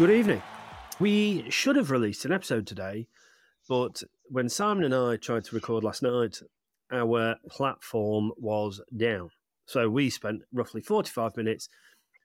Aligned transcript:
Good 0.00 0.12
evening. 0.12 0.42
We 0.98 1.44
should 1.50 1.76
have 1.76 1.90
released 1.90 2.24
an 2.24 2.32
episode 2.32 2.66
today, 2.66 3.06
but 3.68 4.02
when 4.30 4.48
Simon 4.48 4.84
and 4.84 4.94
I 4.94 5.16
tried 5.16 5.44
to 5.44 5.54
record 5.54 5.84
last 5.84 6.02
night, 6.02 6.40
our 6.90 7.36
platform 7.50 8.32
was 8.38 8.80
down. 8.96 9.28
So 9.66 9.90
we 9.90 10.08
spent 10.08 10.40
roughly 10.54 10.80
45 10.80 11.36
minutes 11.36 11.68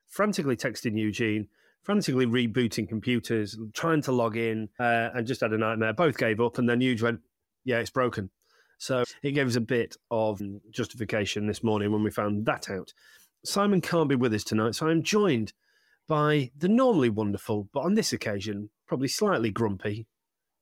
frantically 0.07 0.55
texting 0.55 0.98
Eugene, 0.98 1.49
frantically 1.84 2.25
rebooting 2.25 2.88
computers, 2.88 3.57
trying 3.73 4.01
to 4.03 4.13
log 4.13 4.37
in, 4.37 4.70
uh, 4.79 5.09
and 5.13 5.27
just 5.27 5.41
had 5.41 5.51
a 5.51 5.57
nightmare. 5.57 5.91
Both 5.91 6.17
gave 6.17 6.39
up, 6.39 6.57
and 6.57 6.70
then 6.70 6.79
Eugene 6.79 7.03
went, 7.03 7.20
Yeah, 7.65 7.79
it's 7.79 7.89
broken. 7.89 8.29
So 8.77 9.03
it 9.21 9.31
gave 9.31 9.48
us 9.48 9.57
a 9.57 9.62
bit 9.62 9.98
of 10.09 10.41
justification 10.71 11.46
this 11.46 11.62
morning 11.62 11.91
when 11.91 12.03
we 12.03 12.09
found 12.09 12.46
that 12.46 12.70
out. 12.70 12.93
Simon 13.43 13.81
can't 13.81 14.07
be 14.07 14.15
with 14.15 14.34
us 14.34 14.46
tonight, 14.46 14.76
so 14.76 14.87
I'm 14.87 15.03
joined 15.03 15.51
by 16.07 16.51
the 16.57 16.67
normally 16.67 17.09
wonderful, 17.09 17.70
but 17.73 17.81
on 17.81 17.95
this 17.95 18.13
occasion, 18.13 18.70
probably 18.87 19.07
slightly 19.07 19.51
grumpy, 19.51 20.07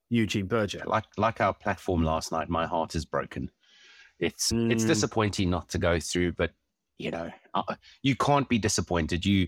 Eugene 0.10 0.48
Berger. 0.48 0.84
Like 0.86 1.06
like 1.18 1.42
our 1.42 1.54
platform 1.54 2.04
last 2.04 2.32
night, 2.32 2.50
my 2.50 2.66
heart 2.66 2.96
is 2.96 3.06
broken. 3.06 3.50
It's 4.20 4.52
mm. 4.52 4.72
it's 4.72 4.86
disappointing 4.86 5.50
not 5.50 5.70
to 5.70 5.78
go 5.78 6.00
through, 6.00 6.34
but 6.34 6.52
you 6.98 7.12
know 7.12 7.30
uh, 7.54 7.76
you 8.02 8.16
can't 8.16 8.48
be 8.48 8.58
disappointed. 8.58 9.26
You 9.26 9.48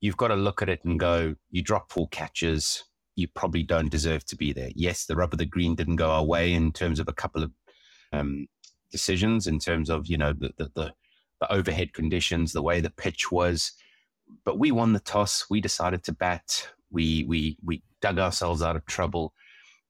you've 0.00 0.16
got 0.16 0.28
to 0.28 0.36
look 0.36 0.62
at 0.62 0.68
it 0.68 0.84
and 0.84 0.98
go. 0.98 1.34
You 1.50 1.62
drop 1.62 1.90
four 1.90 2.08
catches. 2.08 2.84
You 3.14 3.28
probably 3.28 3.62
don't 3.62 3.90
deserve 3.90 4.24
to 4.26 4.36
be 4.36 4.52
there. 4.52 4.70
Yes, 4.74 5.06
the 5.06 5.16
rubber, 5.16 5.36
the 5.36 5.46
green 5.46 5.74
didn't 5.74 5.96
go 5.96 6.10
our 6.10 6.24
way 6.24 6.52
in 6.52 6.70
terms 6.72 7.00
of 7.00 7.08
a 7.08 7.14
couple 7.14 7.42
of 7.42 7.50
um, 8.12 8.46
decisions, 8.90 9.46
in 9.46 9.58
terms 9.58 9.90
of 9.90 10.06
you 10.06 10.16
know 10.16 10.32
the, 10.32 10.52
the 10.56 10.70
the 10.74 10.94
the 11.40 11.52
overhead 11.52 11.92
conditions, 11.92 12.52
the 12.52 12.62
way 12.62 12.80
the 12.80 12.90
pitch 12.90 13.30
was 13.30 13.72
but 14.44 14.58
we 14.58 14.70
won 14.72 14.92
the 14.92 15.00
toss. 15.00 15.46
We 15.50 15.60
decided 15.60 16.04
to 16.04 16.12
bat. 16.12 16.68
We 16.90 17.24
we 17.24 17.58
we 17.64 17.82
dug 18.00 18.18
ourselves 18.18 18.62
out 18.62 18.76
of 18.76 18.86
trouble. 18.86 19.32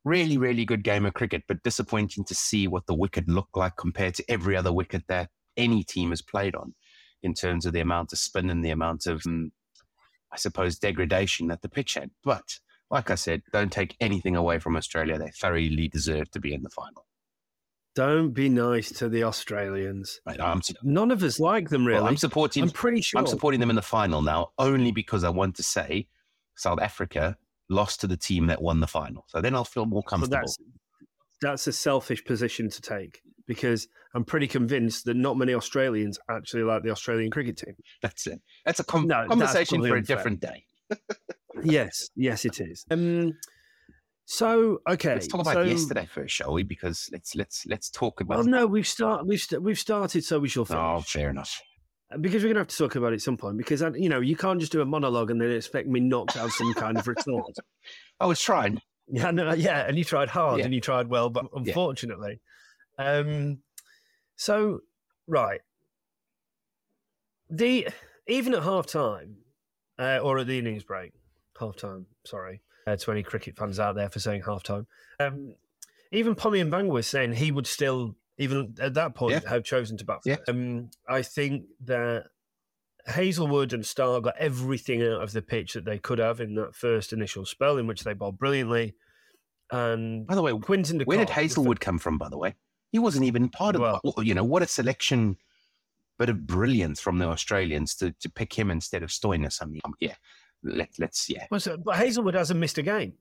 Really, 0.04 0.38
really 0.38 0.64
good 0.64 0.84
game 0.84 1.04
of 1.04 1.14
cricket, 1.14 1.42
but 1.48 1.62
disappointing 1.62 2.24
to 2.26 2.34
see 2.34 2.68
what 2.68 2.86
the 2.86 2.94
wicket 2.94 3.28
looked 3.28 3.56
like 3.56 3.76
compared 3.76 4.14
to 4.14 4.24
every 4.28 4.56
other 4.56 4.72
wicket 4.72 5.02
that 5.08 5.30
any 5.56 5.82
team 5.82 6.10
has 6.10 6.22
played 6.22 6.54
on, 6.54 6.74
in 7.22 7.34
terms 7.34 7.66
of 7.66 7.72
the 7.72 7.80
amount 7.80 8.12
of 8.12 8.18
spin 8.18 8.50
and 8.50 8.64
the 8.64 8.70
amount 8.70 9.06
of, 9.06 9.22
um, 9.26 9.50
I 10.32 10.36
suppose, 10.36 10.78
degradation 10.78 11.48
that 11.48 11.62
the 11.62 11.68
pitch 11.68 11.94
had. 11.94 12.10
But 12.22 12.58
like 12.90 13.10
I 13.10 13.16
said, 13.16 13.42
don't 13.52 13.72
take 13.72 13.96
anything 14.00 14.36
away 14.36 14.58
from 14.58 14.76
Australia. 14.76 15.18
They 15.18 15.30
thoroughly 15.30 15.88
deserve 15.88 16.30
to 16.32 16.40
be 16.40 16.54
in 16.54 16.62
the 16.62 16.70
final. 16.70 17.05
Don't 17.96 18.32
be 18.32 18.50
nice 18.50 18.92
to 18.92 19.08
the 19.08 19.24
Australians. 19.24 20.20
Right, 20.26 20.38
I'm, 20.38 20.60
None 20.82 21.10
of 21.10 21.22
us 21.22 21.40
like 21.40 21.70
them 21.70 21.86
really. 21.86 21.98
Well, 21.98 22.08
I'm 22.08 22.18
supporting. 22.18 22.62
I'm 22.62 22.70
pretty 22.70 23.00
sure. 23.00 23.18
I'm 23.18 23.26
supporting 23.26 23.58
them 23.58 23.70
in 23.70 23.76
the 23.76 23.82
final 23.82 24.20
now, 24.20 24.50
only 24.58 24.92
because 24.92 25.24
I 25.24 25.30
want 25.30 25.56
to 25.56 25.62
say 25.62 26.06
South 26.56 26.78
Africa 26.78 27.38
lost 27.70 28.02
to 28.02 28.06
the 28.06 28.16
team 28.16 28.48
that 28.48 28.60
won 28.60 28.80
the 28.80 28.86
final. 28.86 29.24
So 29.28 29.40
then 29.40 29.54
I'll 29.54 29.64
feel 29.64 29.86
more 29.86 30.02
comfortable. 30.02 30.36
That's, 30.36 30.58
that's 31.40 31.66
a 31.66 31.72
selfish 31.72 32.22
position 32.22 32.68
to 32.68 32.82
take 32.82 33.22
because 33.46 33.88
I'm 34.14 34.24
pretty 34.24 34.46
convinced 34.46 35.06
that 35.06 35.16
not 35.16 35.38
many 35.38 35.54
Australians 35.54 36.18
actually 36.30 36.64
like 36.64 36.82
the 36.82 36.90
Australian 36.90 37.30
cricket 37.30 37.56
team. 37.56 37.76
That's 38.02 38.26
it. 38.26 38.40
That's 38.64 38.80
a 38.80 38.84
com- 38.84 39.06
no, 39.06 39.26
conversation 39.28 39.82
for 39.82 39.96
a 39.96 40.02
different 40.02 40.40
day. 40.40 40.64
yes, 41.62 42.10
yes, 42.14 42.44
it 42.44 42.60
is. 42.60 42.84
Um, 42.90 43.34
so 44.26 44.80
okay, 44.88 45.14
let's 45.14 45.28
talk 45.28 45.42
about 45.42 45.54
so, 45.54 45.62
yesterday 45.62 46.08
first, 46.12 46.34
shall 46.34 46.52
we? 46.52 46.64
Because 46.64 47.08
let's 47.12 47.36
let's 47.36 47.64
let's 47.66 47.88
talk 47.88 48.20
about. 48.20 48.38
Well, 48.38 48.46
no, 48.46 48.66
we've 48.66 48.86
start 48.86 49.22
we've 49.22 49.28
we 49.28 49.36
st- 49.38 49.62
we've 49.62 49.78
started, 49.78 50.24
so 50.24 50.40
we 50.40 50.48
shall 50.48 50.64
finish. 50.64 50.82
Oh, 50.82 51.00
fair 51.00 51.30
enough. 51.30 51.62
Uh, 52.12 52.18
because 52.18 52.42
we're 52.42 52.48
gonna 52.48 52.60
have 52.60 52.66
to 52.66 52.76
talk 52.76 52.96
about 52.96 53.12
it 53.12 53.16
at 53.16 53.22
some 53.22 53.36
point. 53.36 53.56
Because 53.56 53.82
you 53.94 54.08
know 54.08 54.20
you 54.20 54.34
can't 54.34 54.58
just 54.58 54.72
do 54.72 54.80
a 54.80 54.84
monologue 54.84 55.30
and 55.30 55.40
then 55.40 55.52
expect 55.52 55.86
me 55.86 56.00
not 56.00 56.26
to 56.28 56.40
have 56.40 56.50
some 56.50 56.74
kind 56.74 56.98
of 56.98 57.06
retort. 57.06 57.56
I 58.20 58.26
was 58.26 58.40
trying. 58.40 58.80
Yeah, 59.08 59.30
no, 59.30 59.54
yeah, 59.54 59.86
and 59.86 59.96
you 59.96 60.02
tried 60.02 60.28
hard 60.28 60.58
yeah. 60.58 60.64
and 60.64 60.74
you 60.74 60.80
tried 60.80 61.06
well, 61.08 61.30
but 61.30 61.46
unfortunately, 61.54 62.40
yeah. 62.98 63.18
um, 63.18 63.58
so 64.34 64.80
right, 65.28 65.60
the 67.48 67.86
even 68.26 68.54
at 68.54 68.64
half 68.64 68.86
time 68.86 69.36
uh, 70.00 70.18
or 70.18 70.40
at 70.40 70.48
the 70.48 70.58
innings 70.58 70.82
break, 70.82 71.12
half 71.60 71.76
time. 71.76 72.06
Sorry, 72.24 72.62
uh, 72.86 72.96
to 72.96 73.12
any 73.12 73.22
cricket 73.22 73.56
fans 73.56 73.80
out 73.80 73.96
there 73.96 74.10
for 74.10 74.20
saying 74.20 74.42
half 74.46 74.62
time. 74.62 74.86
Um, 75.18 75.54
even 76.12 76.34
Pommy 76.34 76.60
and 76.60 76.70
Bang 76.70 76.88
was 76.88 77.06
saying 77.06 77.32
he 77.32 77.50
would 77.50 77.66
still, 77.66 78.14
even 78.38 78.74
at 78.80 78.94
that 78.94 79.14
point, 79.14 79.32
yeah. 79.32 79.48
have 79.48 79.64
chosen 79.64 79.96
to 79.98 80.04
bat. 80.04 80.20
Yeah. 80.24 80.36
Um, 80.48 80.90
I 81.08 81.22
think 81.22 81.64
that 81.84 82.26
Hazlewood 83.06 83.72
and 83.72 83.82
Starc 83.82 84.22
got 84.22 84.36
everything 84.38 85.02
out 85.02 85.22
of 85.22 85.32
the 85.32 85.42
pitch 85.42 85.74
that 85.74 85.84
they 85.84 85.98
could 85.98 86.18
have 86.18 86.40
in 86.40 86.54
that 86.54 86.74
first 86.74 87.12
initial 87.12 87.44
spell, 87.44 87.78
in 87.78 87.86
which 87.86 88.04
they 88.04 88.14
bowled 88.14 88.38
brilliantly. 88.38 88.94
And 89.70 90.26
by 90.26 90.36
the 90.36 90.42
way, 90.42 90.56
Quinton, 90.58 91.00
where 91.00 91.18
did 91.18 91.30
Hazlewood 91.30 91.80
come 91.80 91.98
from? 91.98 92.18
By 92.18 92.28
the 92.28 92.38
way, 92.38 92.54
he 92.92 92.98
wasn't 93.00 93.24
even 93.24 93.48
part 93.48 93.74
of. 93.74 93.80
Well, 93.82 94.24
you 94.24 94.34
know 94.34 94.44
what 94.44 94.62
a 94.62 94.66
selection, 94.66 95.36
bit 96.18 96.28
of 96.28 96.46
brilliance 96.46 97.00
from 97.00 97.18
the 97.18 97.26
Australians 97.26 97.96
to, 97.96 98.12
to 98.20 98.30
pick 98.30 98.52
him 98.52 98.70
instead 98.70 99.02
of 99.02 99.10
Stoinis. 99.10 99.60
I 99.60 99.66
mean, 99.66 99.80
yeah, 99.98 100.14
let, 100.66 100.90
let's 100.98 101.28
yeah. 101.28 101.46
Well, 101.50 101.60
so, 101.60 101.76
but 101.76 101.96
Hazlewood 101.96 102.34
hasn't 102.34 102.60
missed 102.60 102.78
a 102.78 102.82
game. 102.82 103.14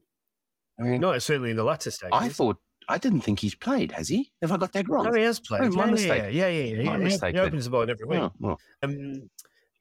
I 0.80 0.84
mean, 0.84 1.02
not 1.02 1.22
certainly 1.22 1.52
in 1.52 1.58
the 1.58 1.64
latter 1.64 1.92
stage. 1.92 2.10
I 2.12 2.30
thought 2.30 2.58
I 2.90 2.98
didn't 2.98 3.22
think 3.22 3.40
he's 3.40 3.56
played. 3.56 3.92
Has 3.94 4.10
he? 4.10 4.32
Have 4.42 4.52
I 4.52 4.58
got 4.58 4.74
that 4.74 4.90
wrong? 4.90 5.06
No, 5.06 5.14
he 5.14 5.24
has 5.24 5.40
played. 5.40 5.62
Oh, 5.62 5.70
my 5.70 5.86
yeah, 5.86 5.92
mistake. 5.92 6.24
Yeah, 6.34 6.48
yeah, 6.48 6.76
yeah. 6.76 6.84
My 6.84 6.98
he, 6.98 7.04
mistake. 7.04 7.36
He, 7.36 7.40
opens 7.40 7.66
the 7.66 7.72
ball 7.72 7.90
every 7.90 8.06
week. 8.06 8.20
Oh, 8.20 8.32
well. 8.40 8.60
Um, 8.84 9.30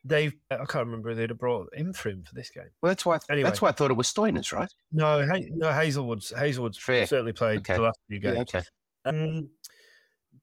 they've 0.04 0.34
I 0.50 0.64
can't 0.64 0.86
remember 0.86 1.10
if 1.10 1.16
they'd 1.16 1.30
have 1.30 1.38
brought 1.38 1.75
him 1.75 1.92
for 1.92 2.10
him 2.10 2.22
for 2.22 2.34
this 2.34 2.50
game. 2.50 2.70
Well, 2.80 2.91
that's 2.91 3.04
why. 3.04 3.19
Anyway, 3.30 3.48
that's 3.48 3.60
why 3.60 3.70
I 3.70 3.72
thought 3.72 3.91
it 3.91 3.96
was 3.96 4.12
Stoinis, 4.12 4.52
right? 4.52 4.72
No, 4.92 5.25
no. 5.25 5.72
Hazelwood's 5.72 6.31
Hazlewood's 6.31 6.78
Fair. 6.78 7.06
certainly 7.06 7.32
played 7.32 7.58
okay. 7.58 7.75
the 7.75 7.82
last 7.82 7.98
few 8.08 8.20
games. 8.20 8.36
Yeah, 8.36 8.42
okay. 8.42 8.62
Um, 9.04 9.48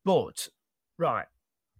but 0.03 0.47
right, 0.97 1.25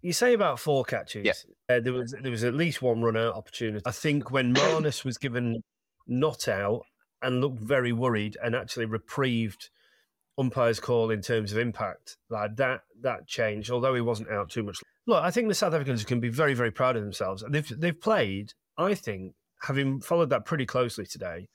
you 0.02 0.14
say 0.14 0.34
about 0.34 0.60
four 0.60 0.84
catches. 0.84 1.26
Yeah. 1.26 1.76
Uh, 1.76 1.80
there 1.80 1.94
was 1.94 2.16
there 2.22 2.32
was 2.32 2.44
at 2.44 2.54
least 2.54 2.82
one 2.82 3.02
run 3.02 3.18
out 3.18 3.36
opportunity. 3.36 3.84
I 3.86 3.92
think 3.92 4.32
when 4.32 4.54
Marnus 4.54 5.06
was 5.06 5.18
given 5.18 5.64
not 6.08 6.48
out 6.48 6.82
and 7.22 7.42
looked 7.42 7.60
very 7.60 7.94
worried 7.94 8.38
and 8.44 8.56
actually 8.56 8.86
reprieved 8.86 9.70
umpire's 10.38 10.80
call 10.80 11.12
in 11.12 11.22
terms 11.22 11.52
of 11.52 11.58
impact. 11.58 12.18
Like 12.30 12.56
that 12.58 12.82
that 13.02 13.28
changed, 13.28 13.72
although 13.72 13.96
he 13.96 14.02
wasn't 14.02 14.30
out 14.30 14.50
too 14.50 14.64
much. 14.64 14.80
Look, 15.08 15.24
I 15.24 15.32
think 15.32 15.48
the 15.48 15.56
South 15.56 15.74
Africans 15.74 16.04
can 16.04 16.20
be 16.20 16.30
very, 16.30 16.54
very 16.54 16.72
proud 16.72 16.96
of 16.96 17.04
themselves. 17.04 17.44
They've 17.50 17.80
they've 17.80 18.00
played, 18.00 18.54
I 18.78 18.96
think, 18.96 19.36
having 19.62 20.02
followed 20.02 20.30
that 20.30 20.46
pretty 20.46 20.66
closely 20.66 21.06
today, 21.06 21.48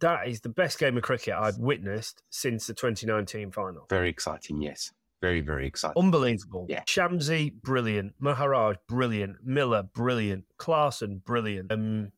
that 0.00 0.28
is 0.28 0.40
the 0.40 0.48
best 0.48 0.78
game 0.78 0.96
of 0.96 1.02
cricket 1.02 1.34
I've 1.34 1.58
witnessed 1.58 2.22
since 2.30 2.66
the 2.66 2.74
2019 2.74 3.50
final. 3.50 3.86
Very 3.88 4.10
exciting, 4.10 4.60
yes. 4.60 4.92
Very, 5.20 5.40
very 5.40 5.66
exciting. 5.66 6.02
Unbelievable. 6.02 6.66
Yeah. 6.68 6.82
Shamsi, 6.84 7.52
brilliant. 7.62 8.14
Maharaj, 8.18 8.76
brilliant. 8.86 9.36
Miller, 9.44 9.82
brilliant. 9.82 10.44
Klaasen, 10.58 11.24
brilliant. 11.24 11.72
Um, 11.72 12.12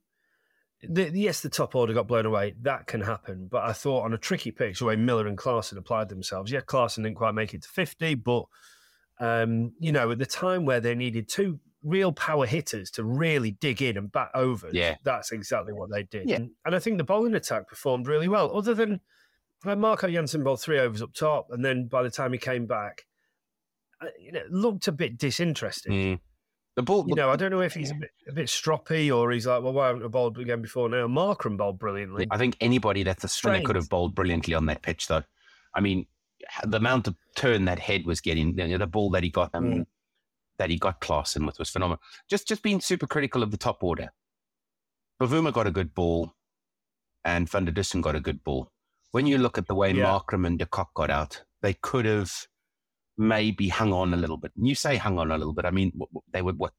the, 0.82 1.10
yes, 1.12 1.40
the 1.40 1.48
top 1.48 1.74
order 1.74 1.94
got 1.94 2.08
blown 2.08 2.26
away. 2.26 2.54
That 2.62 2.86
can 2.86 3.00
happen. 3.00 3.48
But 3.50 3.64
I 3.64 3.72
thought 3.72 4.04
on 4.04 4.14
a 4.14 4.18
tricky 4.18 4.50
pitch, 4.50 4.80
the 4.80 4.84
way 4.84 4.96
Miller 4.96 5.26
and 5.26 5.38
Klaasen 5.38 5.76
applied 5.76 6.08
themselves, 6.08 6.50
yeah, 6.50 6.60
Klaasen 6.60 7.04
didn't 7.04 7.16
quite 7.16 7.34
make 7.34 7.54
it 7.54 7.62
to 7.62 7.68
50, 7.68 8.14
but, 8.16 8.44
um, 9.20 9.72
you 9.78 9.92
know, 9.92 10.10
at 10.10 10.18
the 10.18 10.26
time 10.26 10.64
where 10.64 10.80
they 10.80 10.94
needed 10.94 11.28
two 11.28 11.60
real 11.84 12.12
power 12.12 12.46
hitters 12.46 12.90
to 12.92 13.04
really 13.04 13.52
dig 13.52 13.80
in 13.80 13.96
and 13.96 14.10
bat 14.10 14.30
over, 14.34 14.70
yeah. 14.72 14.96
that's 15.04 15.30
exactly 15.30 15.72
what 15.72 15.90
they 15.90 16.02
did. 16.02 16.28
Yeah. 16.28 16.36
And, 16.36 16.50
and 16.64 16.74
I 16.74 16.78
think 16.80 16.98
the 16.98 17.04
bowling 17.04 17.34
attack 17.34 17.68
performed 17.68 18.08
really 18.08 18.28
well, 18.28 18.56
other 18.56 18.74
than 18.74 19.00
when 19.62 19.80
Marco 19.80 20.08
Jansen 20.08 20.44
bowled 20.44 20.60
three 20.60 20.78
overs 20.78 21.02
up 21.02 21.12
top, 21.14 21.48
and 21.50 21.64
then 21.64 21.86
by 21.86 22.02
the 22.02 22.10
time 22.10 22.32
he 22.32 22.38
came 22.38 22.66
back, 22.66 23.02
uh, 24.00 24.06
you 24.20 24.32
know, 24.32 24.42
looked 24.50 24.88
a 24.88 24.92
bit 24.92 25.18
disinterested. 25.18 25.92
Mm. 25.92 26.20
The 26.76 26.82
ball, 26.82 27.04
you 27.08 27.16
know, 27.16 27.28
I 27.28 27.34
don't 27.34 27.50
know 27.50 27.60
if 27.60 27.74
he's 27.74 27.90
a 27.90 27.94
bit, 27.94 28.10
a 28.28 28.32
bit 28.32 28.46
stroppy 28.46 29.12
or 29.12 29.32
he's 29.32 29.48
like, 29.48 29.64
well, 29.64 29.72
why 29.72 29.88
haven't 29.88 30.04
I 30.04 30.06
bowled 30.06 30.38
again 30.38 30.62
before 30.62 30.88
now? 30.88 31.08
Markram 31.08 31.56
bowled 31.56 31.80
brilliantly. 31.80 32.28
I 32.30 32.38
think 32.38 32.56
anybody 32.60 33.02
that's 33.02 33.24
a 33.24 33.28
spinner 33.28 33.62
could 33.62 33.74
have 33.74 33.88
bowled 33.88 34.14
brilliantly 34.14 34.54
on 34.54 34.66
that 34.66 34.82
pitch, 34.82 35.08
though. 35.08 35.24
I 35.74 35.80
mean, 35.80 36.06
the 36.64 36.76
amount 36.76 37.08
of 37.08 37.16
turn 37.34 37.64
that 37.64 37.80
Head 37.80 38.06
was 38.06 38.20
getting, 38.20 38.56
you 38.56 38.68
know, 38.68 38.78
the 38.78 38.86
ball 38.86 39.10
that 39.10 39.24
he 39.24 39.30
got, 39.30 39.50
um, 39.54 39.64
mm. 39.64 39.86
that 40.58 40.70
he 40.70 40.78
got 40.78 41.00
Klaasen 41.00 41.44
with 41.44 41.58
was 41.58 41.68
phenomenal. 41.68 42.00
Just, 42.30 42.46
just 42.46 42.62
being 42.62 42.80
super 42.80 43.08
critical 43.08 43.42
of 43.42 43.50
the 43.50 43.56
top 43.56 43.82
order. 43.82 44.12
Bavuma 45.20 45.52
got 45.52 45.66
a 45.66 45.72
good 45.72 45.94
ball, 45.94 46.32
and 47.24 47.50
Van 47.50 47.64
der 47.64 47.72
Dussen 47.72 48.00
got 48.00 48.14
a 48.14 48.20
good 48.20 48.44
ball. 48.44 48.70
When 49.10 49.26
you 49.26 49.38
look 49.38 49.58
at 49.58 49.66
the 49.66 49.74
way 49.74 49.92
yeah. 49.92 50.04
Markram 50.04 50.46
and 50.46 50.58
De 50.58 50.66
Kock 50.66 50.92
got 50.94 51.10
out, 51.10 51.42
they 51.62 51.74
could 51.74 52.04
have 52.04 52.32
maybe 53.16 53.68
hung 53.68 53.92
on 53.92 54.14
a 54.14 54.16
little 54.16 54.36
bit. 54.36 54.52
And 54.56 54.66
you 54.66 54.74
say 54.74 54.96
hung 54.96 55.18
on 55.18 55.30
a 55.30 55.38
little 55.38 55.54
bit. 55.54 55.64
I 55.64 55.70
mean, 55.70 55.92
they 56.32 56.42
were 56.42 56.52
what 56.52 56.72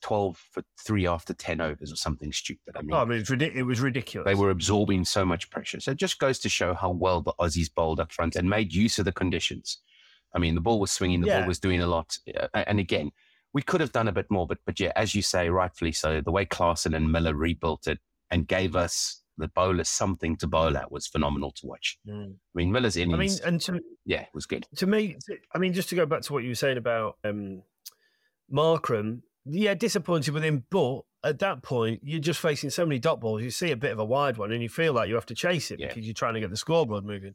12 0.00 0.36
for 0.52 0.62
three 0.84 1.06
after 1.06 1.34
10 1.34 1.60
overs 1.60 1.92
or 1.92 1.96
something 1.96 2.32
stupid. 2.32 2.76
I 2.76 2.82
mean, 2.82 2.94
oh, 2.94 3.02
it 3.10 3.62
was 3.64 3.80
ridiculous. 3.80 4.26
They 4.26 4.34
were 4.34 4.50
absorbing 4.50 5.04
so 5.04 5.24
much 5.24 5.50
pressure. 5.50 5.80
So 5.80 5.90
it 5.90 5.98
just 5.98 6.18
goes 6.18 6.38
to 6.40 6.48
show 6.48 6.74
how 6.74 6.90
well 6.90 7.20
the 7.20 7.32
Aussies 7.40 7.72
bowled 7.74 8.00
up 8.00 8.12
front 8.12 8.36
and 8.36 8.48
made 8.48 8.72
use 8.72 8.98
of 8.98 9.04
the 9.04 9.12
conditions. 9.12 9.78
I 10.34 10.38
mean, 10.38 10.54
the 10.54 10.60
ball 10.60 10.78
was 10.78 10.92
swinging, 10.92 11.20
the 11.20 11.28
yeah. 11.28 11.40
ball 11.40 11.48
was 11.48 11.58
doing 11.58 11.80
a 11.80 11.86
lot. 11.86 12.16
And 12.54 12.78
again, 12.78 13.10
we 13.52 13.62
could 13.62 13.80
have 13.80 13.92
done 13.92 14.08
a 14.08 14.12
bit 14.12 14.30
more, 14.30 14.46
but, 14.46 14.58
but 14.66 14.78
yeah, 14.78 14.92
as 14.94 15.14
you 15.14 15.22
say, 15.22 15.48
rightfully 15.48 15.92
so, 15.92 16.20
the 16.20 16.30
way 16.30 16.44
Klaasen 16.44 16.94
and 16.94 17.10
Miller 17.10 17.34
rebuilt 17.34 17.86
it 17.86 17.98
and 18.30 18.46
gave 18.46 18.76
us 18.76 19.22
the 19.38 19.48
bowlers 19.48 19.88
something 19.88 20.36
to 20.36 20.46
bowl 20.46 20.76
at 20.76 20.92
was 20.92 21.06
phenomenal 21.06 21.52
to 21.52 21.66
watch. 21.66 21.98
Mm. 22.06 22.32
I 22.32 22.34
mean, 22.54 22.72
Miller's 22.72 22.96
innings. 22.96 23.40
I 23.40 23.44
mean, 23.46 23.54
and 23.54 23.60
to, 23.62 23.80
yeah, 24.04 24.22
it 24.22 24.34
was 24.34 24.46
good. 24.46 24.66
To 24.76 24.86
me, 24.86 25.16
I 25.54 25.58
mean, 25.58 25.72
just 25.72 25.88
to 25.90 25.94
go 25.94 26.04
back 26.04 26.22
to 26.22 26.32
what 26.32 26.42
you 26.42 26.50
were 26.50 26.54
saying 26.54 26.76
about 26.76 27.16
um, 27.24 27.62
Markram, 28.52 29.22
yeah, 29.46 29.74
disappointed 29.74 30.34
with 30.34 30.42
him, 30.42 30.64
but 30.70 31.02
at 31.24 31.38
that 31.38 31.62
point, 31.62 32.00
you're 32.02 32.20
just 32.20 32.40
facing 32.40 32.70
so 32.70 32.84
many 32.84 32.98
dot 32.98 33.20
balls. 33.20 33.42
You 33.42 33.50
see 33.50 33.70
a 33.70 33.76
bit 33.76 33.92
of 33.92 33.98
a 33.98 34.04
wide 34.04 34.36
one, 34.36 34.52
and 34.52 34.62
you 34.62 34.68
feel 34.68 34.92
like 34.92 35.08
you 35.08 35.14
have 35.14 35.26
to 35.26 35.34
chase 35.34 35.70
it 35.70 35.80
yeah. 35.80 35.88
because 35.88 36.04
you're 36.04 36.14
trying 36.14 36.34
to 36.34 36.40
get 36.40 36.50
the 36.50 36.56
scoreboard 36.56 37.04
moving. 37.04 37.34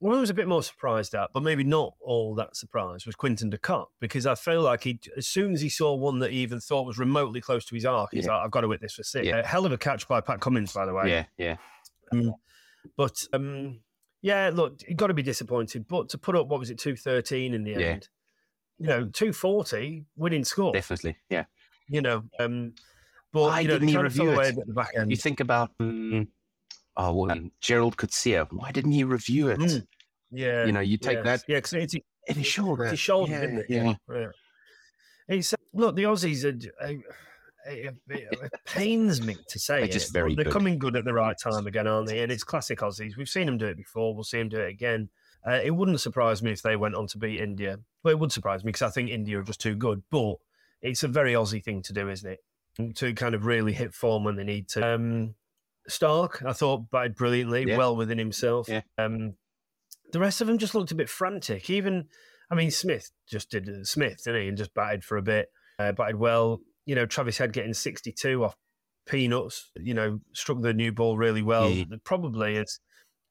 What 0.00 0.16
I 0.16 0.20
was 0.20 0.30
a 0.30 0.34
bit 0.34 0.48
more 0.48 0.62
surprised 0.62 1.14
at, 1.14 1.30
but 1.32 1.42
maybe 1.42 1.64
not 1.64 1.94
all 2.00 2.34
that 2.34 2.56
surprised, 2.56 3.06
was 3.06 3.14
Quinton 3.14 3.48
de 3.48 3.56
Kock 3.56 3.90
because 4.00 4.26
I 4.26 4.34
feel 4.34 4.60
like 4.60 4.82
he, 4.82 5.00
as 5.16 5.26
soon 5.26 5.54
as 5.54 5.60
he 5.60 5.68
saw 5.68 5.94
one 5.94 6.18
that 6.18 6.32
he 6.32 6.38
even 6.38 6.60
thought 6.60 6.86
was 6.86 6.98
remotely 6.98 7.40
close 7.40 7.64
to 7.66 7.74
his 7.74 7.86
arc, 7.86 8.10
he's 8.12 8.26
yeah. 8.26 8.36
like, 8.36 8.44
"I've 8.44 8.50
got 8.50 8.62
to 8.62 8.70
hit 8.70 8.80
this 8.80 8.94
for 8.94 9.02
six." 9.02 9.26
Yeah. 9.26 9.46
hell 9.46 9.64
of 9.64 9.72
a 9.72 9.78
catch 9.78 10.06
by 10.06 10.20
Pat 10.20 10.40
Cummins, 10.40 10.72
by 10.72 10.84
the 10.84 10.92
way. 10.92 11.08
Yeah, 11.08 11.24
yeah. 11.38 11.56
Um, 12.12 12.34
but 12.96 13.24
um, 13.32 13.80
yeah, 14.20 14.50
look, 14.52 14.80
you've 14.86 14.98
got 14.98 15.06
to 15.06 15.14
be 15.14 15.22
disappointed. 15.22 15.86
But 15.88 16.10
to 16.10 16.18
put 16.18 16.36
up 16.36 16.48
what 16.48 16.60
was 16.60 16.70
it, 16.70 16.78
two 16.78 16.96
thirteen 16.96 17.54
in 17.54 17.64
the 17.64 17.74
end? 17.74 18.08
you 18.78 18.88
know, 18.88 19.04
240 19.04 20.04
winning 20.16 20.44
score. 20.44 20.72
Definitely, 20.72 21.16
yeah. 21.30 21.44
You 21.88 22.02
know, 22.02 22.24
um, 22.38 22.74
but 23.32 23.42
Why 23.42 23.60
you 23.60 23.68
know, 23.68 23.74
didn't 23.74 23.88
he 23.88 23.96
review 23.98 24.30
it? 24.40 24.58
At 24.58 24.66
the 24.66 24.72
back 24.72 24.92
end. 24.96 25.10
You 25.10 25.16
think 25.16 25.40
about 25.40 25.70
um, 25.80 26.28
oh, 26.96 27.12
well, 27.12 27.36
Gerald 27.60 27.96
could 27.96 28.12
see 28.12 28.32
it. 28.34 28.52
Why 28.52 28.70
didn't 28.70 28.92
he 28.92 29.04
review 29.04 29.48
it? 29.48 29.58
Mm. 29.58 29.86
Yeah, 30.30 30.64
you 30.64 30.72
know, 30.72 30.80
you 30.80 30.98
take 30.98 31.22
that. 31.24 31.42
Yeah, 31.46 31.58
because 31.58 31.74
it's, 31.74 31.94
it's 32.26 32.38
his 32.38 32.46
shoulder. 32.46 32.84
It's 32.84 32.92
his 32.92 33.00
shoulder, 33.00 33.32
yeah, 33.32 33.42
isn't 33.42 33.58
it? 33.58 33.66
Yeah. 33.68 33.94
yeah. 34.12 34.26
He 35.28 35.42
said, 35.42 35.60
"Look, 35.72 35.96
the 35.96 36.04
Aussies 36.04 36.44
are." 36.44 36.84
Uh, 36.84 36.94
it, 37.66 37.94
it, 38.08 38.52
pains 38.66 39.22
me 39.22 39.36
to 39.48 39.58
say 39.58 39.78
they're 39.78 39.88
just 39.88 40.12
very 40.12 40.34
they're 40.34 40.44
good. 40.44 40.52
coming 40.52 40.78
good 40.78 40.96
at 40.96 41.04
the 41.04 41.14
right 41.14 41.36
time 41.42 41.66
again, 41.66 41.86
aren't 41.86 42.08
they? 42.08 42.22
And 42.22 42.30
it's 42.30 42.44
classic 42.44 42.80
Aussies. 42.80 43.16
We've 43.16 43.28
seen 43.28 43.46
them 43.46 43.56
do 43.56 43.66
it 43.66 43.76
before. 43.76 44.14
We'll 44.14 44.24
see 44.24 44.38
them 44.38 44.50
do 44.50 44.60
it 44.60 44.68
again. 44.68 45.08
Uh, 45.46 45.60
it 45.62 45.70
wouldn't 45.70 46.00
surprise 46.00 46.42
me 46.42 46.52
if 46.52 46.62
they 46.62 46.76
went 46.76 46.94
on 46.94 47.06
to 47.08 47.18
beat 47.18 47.40
India. 47.40 47.78
Well, 48.02 48.12
it 48.12 48.18
would 48.18 48.32
surprise 48.32 48.64
me 48.64 48.68
because 48.68 48.82
I 48.82 48.90
think 48.90 49.10
India 49.10 49.38
are 49.38 49.44
just 49.44 49.60
too 49.60 49.74
good. 49.74 50.02
But 50.10 50.36
it's 50.82 51.02
a 51.02 51.08
very 51.08 51.32
Aussie 51.32 51.62
thing 51.62 51.82
to 51.82 51.92
do, 51.92 52.08
isn't 52.08 52.30
it? 52.30 52.96
To 52.96 53.14
kind 53.14 53.34
of 53.34 53.46
really 53.46 53.72
hit 53.72 53.94
form 53.94 54.24
when 54.24 54.36
they 54.36 54.44
need 54.44 54.68
to. 54.70 54.94
Um, 54.94 55.34
Starc, 55.90 56.44
I 56.44 56.52
thought, 56.52 56.90
batted 56.90 57.16
brilliantly, 57.16 57.64
yeah. 57.66 57.76
well 57.76 57.96
within 57.96 58.18
himself. 58.18 58.68
Yeah. 58.68 58.82
Um, 58.98 59.34
the 60.12 60.20
rest 60.20 60.40
of 60.40 60.46
them 60.46 60.58
just 60.58 60.74
looked 60.74 60.92
a 60.92 60.96
bit 60.96 61.08
frantic. 61.08 61.68
Even, 61.70 62.06
I 62.50 62.54
mean, 62.54 62.70
Smith 62.70 63.10
just 63.28 63.50
did 63.50 63.86
Smith, 63.86 64.22
didn't 64.24 64.42
he? 64.42 64.48
And 64.48 64.58
just 64.58 64.74
batted 64.74 65.04
for 65.04 65.16
a 65.16 65.22
bit, 65.22 65.48
uh, 65.78 65.92
batted 65.92 66.16
well. 66.16 66.60
You 66.86 66.94
know, 66.94 67.06
Travis 67.06 67.38
Head 67.38 67.52
getting 67.52 67.74
62 67.74 68.44
off 68.44 68.56
peanuts, 69.06 69.70
you 69.76 69.94
know, 69.94 70.20
struck 70.32 70.60
the 70.60 70.72
new 70.72 70.92
ball 70.92 71.16
really 71.16 71.42
well. 71.42 71.68
Yeah. 71.70 71.84
Probably 72.04 72.56
has, 72.56 72.80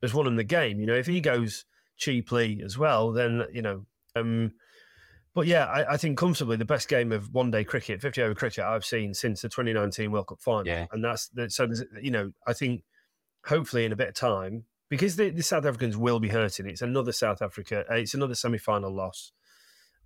has 0.01 0.13
won 0.13 0.27
him 0.27 0.35
the 0.35 0.43
game. 0.43 0.79
You 0.79 0.85
know, 0.85 0.95
if 0.95 1.07
he 1.07 1.21
goes 1.21 1.65
cheaply 1.97 2.61
as 2.63 2.77
well, 2.77 3.11
then 3.11 3.43
you 3.51 3.61
know. 3.61 3.85
Um, 4.15 4.51
but 5.33 5.47
yeah, 5.47 5.65
I, 5.65 5.93
I, 5.93 5.97
think 5.97 6.17
comfortably 6.17 6.57
the 6.57 6.65
best 6.65 6.87
game 6.87 7.11
of 7.11 7.33
one 7.33 7.51
day 7.51 7.63
cricket, 7.63 8.01
fifty 8.01 8.21
over 8.21 8.35
cricket 8.35 8.63
I've 8.63 8.85
seen 8.85 9.13
since 9.13 9.41
the 9.41 9.49
2019 9.49 10.11
World 10.11 10.27
Cup 10.27 10.41
final. 10.41 10.67
Yeah. 10.67 10.87
and 10.91 11.03
that's 11.03 11.27
the, 11.29 11.49
so. 11.49 11.67
You 12.01 12.11
know, 12.11 12.31
I 12.45 12.53
think 12.53 12.83
hopefully 13.45 13.85
in 13.85 13.91
a 13.91 13.95
bit 13.95 14.09
of 14.09 14.13
time 14.15 14.65
because 14.89 15.15
the, 15.15 15.29
the 15.31 15.43
South 15.43 15.65
Africans 15.65 15.97
will 15.97 16.19
be 16.19 16.29
hurting. 16.29 16.67
It's 16.67 16.81
another 16.81 17.11
South 17.11 17.41
Africa. 17.41 17.83
Uh, 17.89 17.95
it's 17.95 18.13
another 18.13 18.35
semi 18.35 18.57
final 18.57 18.91
loss. 18.91 19.31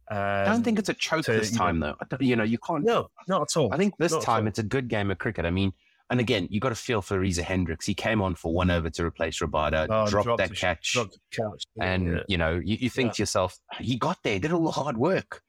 Um, 0.09 0.17
I 0.17 0.45
don't 0.45 0.63
think 0.63 0.79
it's 0.79 0.87
a 0.87 0.93
choke 0.93 1.25
to, 1.25 1.33
this 1.33 1.51
time, 1.51 1.75
you 1.75 1.81
know, 1.81 1.95
though. 2.09 2.17
You 2.21 2.35
know, 2.37 2.43
you 2.43 2.57
can't. 2.57 2.85
No, 2.85 3.09
not 3.27 3.41
at 3.41 3.57
all. 3.57 3.73
I 3.73 3.77
think 3.77 3.97
this 3.97 4.13
not 4.13 4.21
time 4.21 4.47
it's 4.47 4.59
a 4.59 4.63
good 4.63 4.87
game 4.87 5.11
of 5.11 5.17
cricket. 5.17 5.45
I 5.45 5.51
mean, 5.51 5.73
and 6.09 6.19
again, 6.19 6.47
you 6.49 6.59
got 6.59 6.69
to 6.69 6.75
feel 6.75 7.01
for 7.01 7.19
Reeza 7.19 7.43
Hendricks. 7.43 7.85
He 7.85 7.93
came 7.93 8.21
on 8.21 8.35
for 8.35 8.53
one 8.53 8.71
over 8.71 8.89
to 8.89 9.05
replace 9.05 9.39
Rabada, 9.39 9.87
oh, 9.89 10.07
dropped, 10.09 10.25
dropped, 10.25 10.37
that 10.37 10.55
catch, 10.55 10.93
dropped 10.93 11.19
catch. 11.31 11.65
and 11.81 12.07
yeah. 12.07 12.19
you 12.27 12.37
know, 12.37 12.61
you, 12.63 12.77
you 12.79 12.89
think 12.89 13.09
yeah. 13.09 13.13
to 13.13 13.21
yourself, 13.23 13.59
he 13.79 13.97
got 13.97 14.17
there, 14.23 14.39
did 14.39 14.51
all 14.51 14.63
the 14.63 14.71
hard 14.71 14.97
work. 14.97 15.41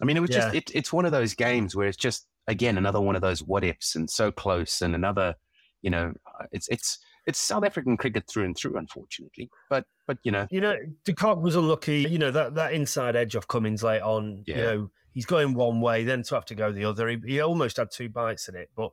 I 0.00 0.04
mean, 0.04 0.16
it 0.16 0.20
was 0.20 0.30
yeah. 0.30 0.40
just 0.40 0.54
it, 0.54 0.70
it's 0.74 0.92
one 0.92 1.06
of 1.06 1.12
those 1.12 1.34
games 1.34 1.74
where 1.74 1.86
it's 1.86 1.96
just 1.96 2.26
again 2.46 2.76
another 2.76 3.00
one 3.00 3.16
of 3.16 3.22
those 3.22 3.42
what 3.42 3.64
ifs 3.64 3.96
and 3.96 4.10
so 4.10 4.30
close, 4.30 4.82
and 4.82 4.94
another, 4.94 5.34
you 5.80 5.90
know, 5.90 6.12
it's 6.50 6.68
it's 6.68 6.98
it's 7.26 7.38
South 7.38 7.64
African 7.64 7.96
cricket 7.96 8.24
through 8.28 8.44
and 8.44 8.56
through, 8.56 8.76
unfortunately. 8.76 9.48
But 9.70 9.86
but 10.06 10.18
you 10.24 10.32
know, 10.32 10.46
you 10.50 10.60
know, 10.60 10.76
De 11.04 11.14
Kock 11.14 11.40
was 11.40 11.56
unlucky. 11.56 12.00
You 12.02 12.18
know 12.18 12.30
that 12.30 12.54
that 12.56 12.74
inside 12.74 13.16
edge 13.16 13.34
of 13.34 13.48
Cummins 13.48 13.82
late 13.82 14.02
on. 14.02 14.42
You 14.46 14.56
know, 14.56 14.90
he's 15.12 15.26
going 15.26 15.54
one 15.54 15.80
way, 15.80 16.04
then 16.04 16.22
to 16.24 16.34
have 16.34 16.44
to 16.46 16.54
go 16.54 16.70
the 16.70 16.84
other. 16.84 17.08
He, 17.08 17.18
he 17.26 17.40
almost 17.40 17.78
had 17.78 17.88
two 17.90 18.08
bites 18.08 18.48
at 18.48 18.54
it, 18.56 18.70
but 18.76 18.92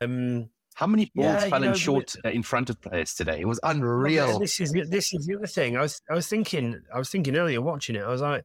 um, 0.00 0.50
How 0.74 0.86
many 0.86 1.10
balls 1.14 1.42
yeah, 1.42 1.48
fell 1.48 1.62
in 1.62 1.70
know, 1.70 1.76
short 1.76 2.14
uh, 2.24 2.30
in 2.30 2.42
front 2.42 2.70
of 2.70 2.80
players 2.80 3.14
today? 3.14 3.40
It 3.40 3.48
was 3.48 3.60
unreal. 3.62 4.38
This 4.38 4.60
is 4.60 4.72
this 4.72 5.12
is 5.12 5.26
the 5.26 5.36
other 5.36 5.46
thing. 5.46 5.76
I 5.76 5.82
was 5.82 6.00
I 6.10 6.14
was 6.14 6.28
thinking 6.28 6.80
I 6.94 6.98
was 6.98 7.10
thinking 7.10 7.36
earlier 7.36 7.60
watching 7.60 7.96
it. 7.96 8.02
I 8.02 8.08
was 8.08 8.20
like, 8.20 8.44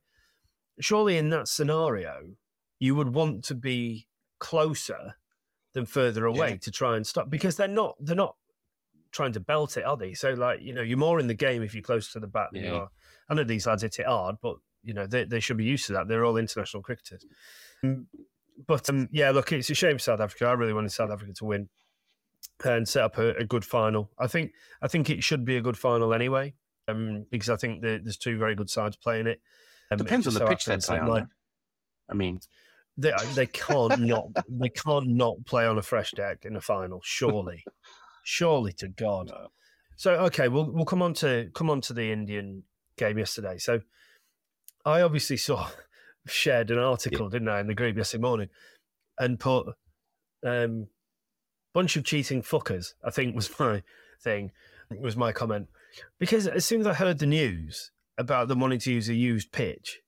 surely 0.79 1.17
in 1.17 1.29
that 1.29 1.47
scenario, 1.47 2.21
you 2.79 2.95
would 2.95 3.13
want 3.13 3.43
to 3.45 3.55
be 3.55 4.07
closer 4.39 5.15
than 5.73 5.85
further 5.85 6.25
away 6.25 6.49
yeah. 6.51 6.57
to 6.57 6.71
try 6.71 6.95
and 6.95 7.05
stop 7.05 7.29
because 7.29 7.55
they're 7.55 7.67
not 7.67 7.95
they're 7.99 8.15
not 8.15 8.35
trying 9.11 9.33
to 9.33 9.39
belt 9.39 9.77
it, 9.77 9.85
are 9.85 9.97
they? 9.97 10.13
So 10.13 10.31
like 10.33 10.61
you 10.61 10.73
know 10.73 10.81
you're 10.81 10.97
more 10.97 11.19
in 11.19 11.27
the 11.27 11.33
game 11.33 11.63
if 11.63 11.73
you're 11.73 11.83
close 11.83 12.11
to 12.13 12.19
the 12.19 12.27
bat 12.27 12.49
than 12.53 12.63
yeah. 12.63 12.69
you 12.69 12.75
are. 12.75 12.89
I 13.29 13.33
know 13.33 13.43
these 13.43 13.67
lads 13.67 13.83
hit 13.83 13.99
it 13.99 14.05
hard, 14.05 14.37
but 14.41 14.55
you 14.83 14.93
know 14.93 15.05
they 15.05 15.25
they 15.25 15.39
should 15.39 15.57
be 15.57 15.65
used 15.65 15.85
to 15.87 15.93
that. 15.93 16.07
They're 16.07 16.25
all 16.25 16.37
international 16.37 16.83
cricketers. 16.83 17.25
Mm, 17.83 18.05
but 18.67 18.89
um, 18.89 19.09
yeah, 19.11 19.31
look, 19.31 19.51
it's 19.51 19.69
a 19.69 19.75
shame 19.75 19.99
South 19.99 20.19
Africa. 20.19 20.45
I 20.45 20.53
really 20.53 20.73
wanted 20.73 20.91
South 20.91 21.11
Africa 21.11 21.33
to 21.33 21.45
win 21.45 21.69
and 22.63 22.87
set 22.87 23.03
up 23.03 23.17
a, 23.17 23.35
a 23.35 23.45
good 23.45 23.65
final. 23.65 24.11
I 24.19 24.27
think 24.27 24.51
I 24.81 24.87
think 24.87 25.09
it 25.09 25.23
should 25.23 25.45
be 25.45 25.57
a 25.57 25.61
good 25.61 25.77
final 25.77 26.13
anyway, 26.13 26.53
um, 26.87 27.25
because 27.31 27.49
I 27.49 27.55
think 27.55 27.81
the, 27.81 27.99
there's 28.03 28.17
two 28.17 28.37
very 28.37 28.55
good 28.55 28.69
sides 28.69 28.95
playing 28.95 29.27
it. 29.27 29.41
Um, 29.89 29.97
Depends 29.97 30.27
on 30.27 30.33
the 30.33 30.39
so 30.39 30.47
pitch 30.47 30.65
they 30.65 30.77
play 30.77 30.99
on. 30.99 31.29
I 32.09 32.13
mean, 32.13 32.39
they 32.97 33.13
they 33.33 33.45
can't 33.47 33.99
not 33.99 34.27
they 34.49 34.69
can't 34.69 35.07
not 35.07 35.43
play 35.45 35.65
on 35.65 35.77
a 35.77 35.81
fresh 35.81 36.11
deck 36.11 36.45
in 36.45 36.55
a 36.55 36.61
final. 36.61 37.01
Surely, 37.03 37.63
surely 38.23 38.73
to 38.73 38.87
God. 38.87 39.27
No. 39.27 39.47
So 39.95 40.13
okay, 40.25 40.47
we'll 40.47 40.71
we'll 40.71 40.85
come 40.85 41.01
on 41.01 41.13
to 41.15 41.49
come 41.53 41.69
on 41.69 41.81
to 41.81 41.93
the 41.93 42.11
Indian 42.11 42.63
game 42.97 43.17
yesterday. 43.17 43.57
So 43.57 43.81
I 44.85 45.01
obviously 45.01 45.37
saw 45.37 45.67
shared 46.27 46.71
an 46.71 46.77
article, 46.77 47.27
yeah. 47.27 47.31
didn't 47.31 47.49
I, 47.49 47.59
in 47.59 47.67
the 47.67 47.73
group 47.73 47.97
yesterday 47.97 48.21
morning, 48.21 48.49
and 49.19 49.39
put 49.39 49.67
um, 50.45 50.87
bunch 51.73 51.95
of 51.95 52.03
cheating 52.03 52.41
fuckers. 52.41 52.93
I 53.03 53.09
think 53.11 53.35
was 53.35 53.51
my 53.59 53.83
thing, 54.21 54.51
was 54.99 55.17
my 55.17 55.31
comment, 55.31 55.67
because 56.19 56.47
as 56.47 56.65
soon 56.65 56.81
as 56.81 56.87
I 56.87 56.93
heard 56.93 57.19
the 57.19 57.25
news 57.25 57.91
about 58.17 58.47
them 58.47 58.59
wanting 58.59 58.79
to 58.79 58.91
use 58.91 59.09
a 59.09 59.13
used 59.13 59.51
pitch, 59.51 59.99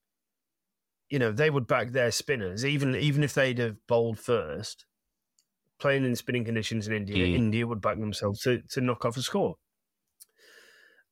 you 1.10 1.20
know, 1.20 1.32
they 1.32 1.50
would 1.50 1.68
back 1.68 1.92
their 1.92 2.12
spinners, 2.12 2.66
even 2.66 2.96
even 2.96 3.24
if 3.24 3.34
they'd 3.34 3.60
have 3.60 3.78
bowled 3.88 4.20
first, 4.20 4.86
playing 5.80 6.06
in 6.06 6.16
spinning 6.16 6.46
conditions 6.46 6.88
in 6.88 6.94
India. 6.94 7.26
Mm. 7.26 7.36
India 7.36 7.68
would 7.68 7.82
back 7.82 8.00
themselves 8.00 8.42
to 8.42 8.62
to 8.70 8.82
knock 8.82 9.06
off 9.06 9.18
a 9.18 9.22
score. 9.22 9.56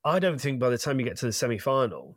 I 0.04 0.20
don't 0.20 0.42
think 0.42 0.60
by 0.60 0.70
the 0.70 0.80
time 0.80 1.00
you 1.00 1.06
get 1.06 1.18
to 1.18 1.28
the 1.28 1.34
semi 1.34 1.60
final, 1.60 2.16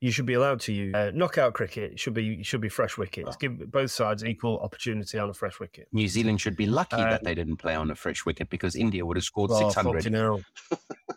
you 0.00 0.10
should 0.10 0.26
be 0.26 0.34
allowed 0.34 0.60
to 0.60 0.72
use 0.72 0.94
uh, 0.94 1.10
knockout 1.14 1.52
cricket. 1.52 2.00
Should 2.00 2.14
be 2.14 2.42
should 2.42 2.60
be 2.60 2.68
fresh 2.68 2.96
wickets. 2.96 3.30
Oh. 3.32 3.36
Give 3.38 3.70
both 3.70 3.90
sides 3.90 4.24
equal 4.24 4.58
opportunity 4.60 5.18
on 5.18 5.28
a 5.28 5.34
fresh 5.34 5.60
wicket. 5.60 5.88
New 5.92 6.08
Zealand 6.08 6.40
should 6.40 6.56
be 6.56 6.66
lucky 6.66 6.96
uh, 6.96 7.10
that 7.10 7.24
they 7.24 7.34
didn't 7.34 7.56
play 7.56 7.74
on 7.74 7.90
a 7.90 7.94
fresh 7.94 8.24
wicket 8.24 8.48
because 8.48 8.74
India 8.74 9.04
would 9.04 9.16
have 9.16 9.24
scored 9.24 9.50
six 9.50 9.74
hundred. 9.74 10.04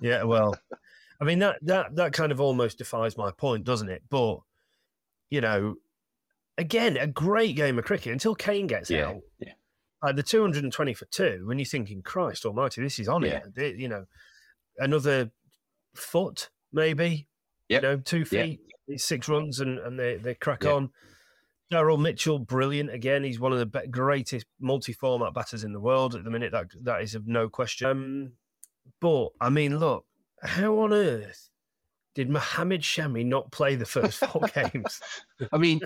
yeah, 0.01 0.23
well, 0.23 0.55
I 1.21 1.23
mean 1.23 1.39
that 1.39 1.57
that 1.61 1.95
that 1.95 2.13
kind 2.13 2.31
of 2.31 2.41
almost 2.41 2.77
defies 2.77 3.17
my 3.17 3.31
point, 3.31 3.63
doesn't 3.63 3.89
it? 3.89 4.03
But 4.09 4.39
you 5.29 5.41
know, 5.41 5.75
again, 6.57 6.97
a 6.97 7.07
great 7.07 7.55
game 7.55 7.79
of 7.79 7.85
cricket 7.85 8.11
until 8.11 8.35
Kane 8.35 8.67
gets 8.67 8.89
yeah, 8.89 9.07
out. 9.07 9.21
Yeah. 9.39 9.53
Like 10.03 10.17
the 10.17 10.23
220 10.23 10.93
for 10.93 11.05
two, 11.05 11.43
when 11.45 11.57
you're 11.57 11.65
thinking, 11.65 12.01
Christ 12.01 12.45
Almighty, 12.45 12.81
this 12.81 12.99
is 12.99 13.07
on 13.07 13.23
yeah. 13.23 13.39
it. 13.55 13.77
You 13.77 13.87
know, 13.87 14.05
another 14.77 15.31
foot 15.95 16.49
maybe 16.73 17.27
You 17.69 17.81
know, 17.81 17.97
two 17.97 18.25
feet, 18.25 18.59
yep. 18.61 18.72
Six 18.97 19.27
runs, 19.27 19.59
and, 19.59 19.79
and 19.79 19.99
they, 19.99 20.17
they 20.17 20.35
crack 20.35 20.63
yep. 20.63 20.73
on. 20.73 20.89
Daryl 21.71 21.99
Mitchell, 21.99 22.39
brilliant 22.39 22.93
again. 22.93 23.23
He's 23.23 23.39
one 23.39 23.51
of 23.51 23.59
the 23.59 23.87
greatest 23.87 24.45
multi-format 24.59 25.33
batters 25.33 25.63
in 25.63 25.73
the 25.73 25.79
world 25.79 26.13
at 26.13 26.23
the 26.23 26.29
minute. 26.29 26.51
That 26.51 26.67
that 26.83 27.01
is 27.01 27.15
of 27.15 27.27
no 27.27 27.49
question. 27.49 27.87
Um, 27.87 28.31
but 28.99 29.29
I 29.41 29.49
mean, 29.49 29.79
look, 29.79 30.05
how 30.43 30.79
on 30.79 30.93
earth 30.93 31.49
did 32.13 32.29
Mohammad 32.29 32.81
Shami 32.81 33.25
not 33.25 33.51
play 33.51 33.75
the 33.75 33.85
first 33.85 34.19
four 34.19 34.43
games? 34.55 35.01
I 35.51 35.57
mean, 35.57 35.81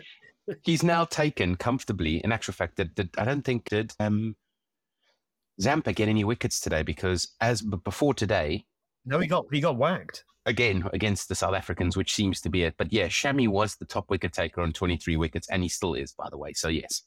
he's 0.63 0.83
now 0.83 1.05
taken 1.05 1.55
comfortably. 1.55 2.17
In 2.23 2.31
actual 2.31 2.53
fact, 2.53 2.77
that, 2.77 2.95
that 2.95 3.09
I 3.17 3.23
don't 3.23 3.43
think 3.43 3.69
did 3.69 3.93
um, 3.99 4.35
Zampa 5.61 5.93
get 5.93 6.09
any 6.09 6.23
wickets 6.23 6.59
today 6.59 6.83
because 6.83 7.29
as 7.39 7.61
before 7.61 8.13
today, 8.13 8.65
no, 9.07 9.19
he 9.19 9.27
got 9.27 9.45
he 9.51 9.61
got 9.61 9.77
whacked 9.77 10.25
again 10.45 10.83
against 10.93 11.29
the 11.29 11.35
South 11.35 11.55
Africans, 11.55 11.95
which 11.95 12.13
seems 12.13 12.41
to 12.41 12.49
be 12.49 12.63
it. 12.63 12.75
But 12.77 12.91
yeah, 12.91 13.07
Shami 13.07 13.47
was 13.47 13.75
the 13.75 13.85
top 13.85 14.09
wicket 14.09 14.33
taker 14.33 14.61
on 14.61 14.73
23 14.73 15.17
wickets, 15.17 15.47
and 15.49 15.63
he 15.63 15.69
still 15.69 15.93
is, 15.93 16.11
by 16.11 16.29
the 16.29 16.37
way. 16.37 16.53
So 16.53 16.67
yes, 16.67 17.03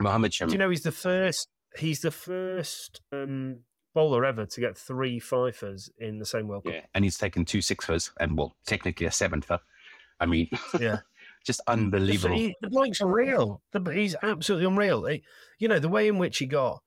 Mohammad 0.00 0.32
Shami. 0.32 0.48
Do 0.48 0.52
you 0.52 0.58
know 0.58 0.70
he's 0.70 0.82
the 0.82 0.92
first? 0.92 1.48
He's 1.76 2.00
the 2.00 2.10
first 2.10 3.00
um, 3.12 3.60
bowler 3.94 4.24
ever 4.24 4.46
to 4.46 4.60
get 4.60 4.76
three 4.76 5.18
fifers 5.18 5.90
in 5.98 6.18
the 6.18 6.26
same 6.26 6.48
World 6.48 6.64
Cup. 6.64 6.74
Yeah, 6.74 6.80
and 6.94 7.04
he's 7.04 7.18
taken 7.18 7.44
two 7.44 7.60
sixers 7.60 8.10
and 8.18 8.36
well, 8.36 8.56
technically 8.66 9.06
a 9.06 9.10
sevenfer. 9.10 9.58
I 10.18 10.26
mean, 10.26 10.48
yeah. 10.78 11.00
just 11.44 11.60
unbelievable. 11.66 12.36
He, 12.36 12.54
the 12.60 12.70
bloke's 12.70 13.00
unreal. 13.00 13.60
He's 13.92 14.14
absolutely 14.22 14.66
unreal. 14.66 15.04
He, 15.06 15.22
you 15.58 15.68
know, 15.68 15.78
the 15.78 15.88
way 15.88 16.08
in 16.08 16.18
which 16.18 16.38
he 16.38 16.46
got 16.46 16.82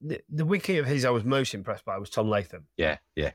the, 0.00 0.20
the 0.28 0.44
wicket 0.44 0.78
of 0.78 0.86
his 0.86 1.04
I 1.04 1.10
was 1.10 1.24
most 1.24 1.54
impressed 1.54 1.84
by 1.84 1.98
was 1.98 2.10
Tom 2.10 2.28
Latham. 2.28 2.66
Yeah, 2.76 2.98
yeah. 3.14 3.32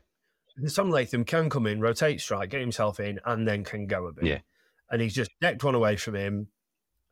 Tom 0.74 0.90
Latham 0.90 1.24
can 1.24 1.50
come 1.50 1.66
in, 1.66 1.80
rotate 1.80 2.20
strike, 2.20 2.50
get 2.50 2.60
himself 2.60 3.00
in, 3.00 3.18
and 3.24 3.46
then 3.46 3.64
can 3.64 3.86
go 3.86 4.06
a 4.06 4.12
bit. 4.12 4.24
Yeah. 4.24 4.38
And 4.90 5.00
he's 5.00 5.14
just 5.14 5.30
decked 5.40 5.64
one 5.64 5.74
away 5.74 5.96
from 5.96 6.14
him. 6.14 6.48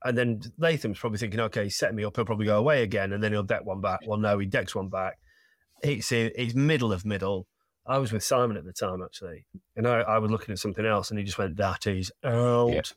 And 0.05 0.17
then 0.17 0.41
Latham's 0.59 0.99
probably 0.99 1.19
thinking, 1.19 1.41
okay, 1.41 1.65
he's 1.65 1.77
setting 1.77 1.97
me 1.97 2.05
up. 2.05 2.17
He'll 2.17 2.25
probably 2.25 2.47
go 2.47 2.59
away 2.59 2.83
again, 2.83 3.13
and 3.13 3.23
then 3.23 3.33
he'll 3.33 3.43
deck 3.43 3.65
one 3.65 3.81
back. 3.81 4.01
Well, 4.07 4.19
no, 4.19 4.39
he 4.39 4.47
decks 4.47 4.75
one 4.75 4.89
back. 4.89 5.19
It's 5.83 6.09
he's 6.09 6.55
middle 6.55 6.93
of 6.93 7.05
middle. 7.05 7.47
I 7.87 7.99
was 7.99 8.13
with 8.13 8.23
Simon 8.23 8.57
at 8.57 8.65
the 8.65 8.73
time 8.73 9.03
actually, 9.03 9.47
and 9.77 9.89
I, 9.89 10.01
I 10.01 10.19
was 10.19 10.31
looking 10.31 10.53
at 10.53 10.59
something 10.59 10.85
else, 10.85 11.11
and 11.11 11.19
he 11.19 11.25
just 11.25 11.39
went, 11.39 11.57
"That 11.57 11.87
is 11.87 12.13
out." 12.23 12.93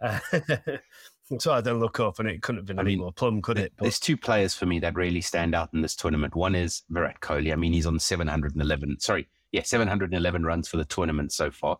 Yeah. 0.00 0.20
so 1.38 1.52
I 1.52 1.60
then 1.60 1.80
look 1.80 2.00
up, 2.00 2.18
and 2.18 2.28
it 2.28 2.42
couldn't 2.42 2.60
have 2.60 2.66
been 2.66 2.78
I 2.78 2.82
any 2.82 2.92
mean, 2.92 3.00
more 3.00 3.12
plum, 3.12 3.42
could 3.42 3.58
it? 3.58 3.72
But... 3.76 3.84
There's 3.84 3.98
two 3.98 4.16
players 4.16 4.54
for 4.54 4.66
me 4.66 4.78
that 4.80 4.94
really 4.94 5.20
stand 5.20 5.54
out 5.54 5.70
in 5.74 5.82
this 5.82 5.96
tournament. 5.96 6.34
One 6.34 6.54
is 6.54 6.82
Virat 6.88 7.20
Kohli. 7.20 7.52
I 7.52 7.56
mean, 7.56 7.72
he's 7.72 7.86
on 7.86 7.98
711. 7.98 9.00
Sorry, 9.00 9.28
yeah, 9.52 9.62
711 9.62 10.44
runs 10.44 10.68
for 10.68 10.76
the 10.76 10.84
tournament 10.84 11.32
so 11.32 11.50
far. 11.50 11.78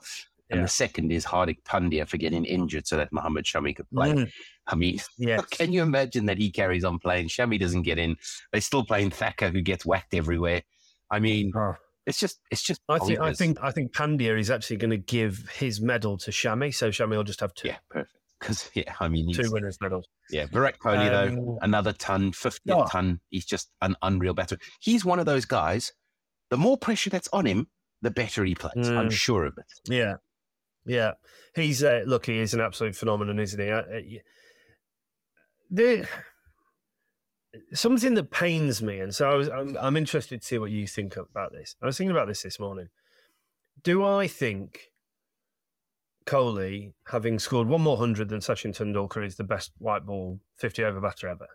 And 0.50 0.58
yeah. 0.58 0.64
the 0.64 0.68
second 0.68 1.12
is 1.12 1.26
Hardik 1.26 1.62
Pandya 1.64 2.08
for 2.08 2.16
getting 2.16 2.44
injured 2.44 2.86
so 2.86 2.96
that 2.96 3.12
Mohammad 3.12 3.44
Shami 3.44 3.76
could 3.76 3.88
play. 3.90 4.12
Mm. 4.12 4.30
I 4.66 4.74
mean, 4.76 4.98
yes. 5.18 5.44
can 5.46 5.72
you 5.72 5.82
imagine 5.82 6.26
that 6.26 6.38
he 6.38 6.50
carries 6.50 6.84
on 6.84 6.98
playing? 6.98 7.28
Shami 7.28 7.60
doesn't 7.60 7.82
get 7.82 7.98
in. 7.98 8.16
They're 8.52 8.60
still 8.60 8.84
playing 8.84 9.10
Thakur, 9.10 9.50
who 9.50 9.60
gets 9.60 9.84
whacked 9.84 10.14
everywhere. 10.14 10.62
I 11.10 11.20
mean, 11.20 11.52
oh. 11.54 11.74
it's 12.06 12.18
just, 12.18 12.40
it's 12.50 12.62
just. 12.62 12.80
I 12.88 12.98
think, 12.98 13.20
I 13.20 13.32
think, 13.34 13.58
I 13.62 13.70
think 13.70 13.92
Pandya 13.92 14.38
is 14.38 14.50
actually 14.50 14.76
going 14.76 14.90
to 14.90 14.96
give 14.96 15.48
his 15.54 15.80
medal 15.82 16.16
to 16.18 16.30
Shami, 16.30 16.74
so 16.74 16.90
Shami 16.90 17.16
will 17.16 17.24
just 17.24 17.40
have 17.40 17.52
two. 17.54 17.68
Yeah, 17.68 17.76
perfect. 17.90 18.14
Because 18.40 18.70
yeah, 18.74 18.94
I 19.00 19.08
mean, 19.08 19.32
two 19.34 19.50
winners' 19.52 19.78
medals. 19.82 20.06
Yeah, 20.30 20.46
Virat 20.46 20.78
Kohli 20.78 21.12
um, 21.12 21.36
though, 21.36 21.58
another 21.60 21.92
ton, 21.92 22.32
50 22.32 22.72
oh. 22.72 22.86
ton. 22.86 23.20
He's 23.28 23.44
just 23.44 23.70
an 23.82 23.96
unreal 24.00 24.34
batter. 24.34 24.58
He's 24.80 25.04
one 25.04 25.18
of 25.18 25.26
those 25.26 25.44
guys. 25.44 25.92
The 26.50 26.56
more 26.56 26.76
pressure 26.76 27.10
that's 27.10 27.28
on 27.32 27.46
him, 27.46 27.68
the 28.02 28.10
better 28.10 28.44
he 28.44 28.54
plays. 28.54 28.88
Mm. 28.88 28.96
I'm 28.96 29.10
sure 29.10 29.44
of 29.44 29.58
it. 29.58 29.92
Yeah, 29.92 30.16
yeah. 30.86 31.12
He's 31.54 31.82
uh, 31.82 32.02
look, 32.06 32.26
he 32.26 32.38
is 32.38 32.54
an 32.54 32.60
absolute 32.60 32.96
phenomenon, 32.96 33.38
isn't 33.38 33.60
he? 33.60 33.70
Uh, 33.70 33.82
the 35.70 36.08
something 37.72 38.14
that 38.14 38.30
pains 38.30 38.82
me, 38.82 39.00
and 39.00 39.14
so 39.14 39.30
I 39.30 39.34
was, 39.34 39.48
I'm, 39.48 39.76
I'm 39.80 39.96
interested 39.96 40.40
to 40.40 40.46
see 40.46 40.58
what 40.58 40.70
you 40.70 40.86
think 40.86 41.16
about 41.16 41.52
this. 41.52 41.76
I 41.82 41.86
was 41.86 41.98
thinking 41.98 42.12
about 42.16 42.28
this 42.28 42.42
this 42.42 42.60
morning. 42.60 42.88
Do 43.82 44.04
I 44.04 44.26
think 44.26 44.90
Kohli, 46.26 46.92
having 47.08 47.38
scored 47.38 47.68
one 47.68 47.80
more 47.80 47.96
hundred 47.96 48.28
than 48.28 48.40
Sachin 48.40 48.76
Tendulkar, 48.76 49.24
is 49.24 49.36
the 49.36 49.44
best 49.44 49.72
white 49.78 50.04
ball 50.04 50.40
50 50.56 50.84
over 50.84 51.00
batter 51.00 51.28
ever? 51.28 51.48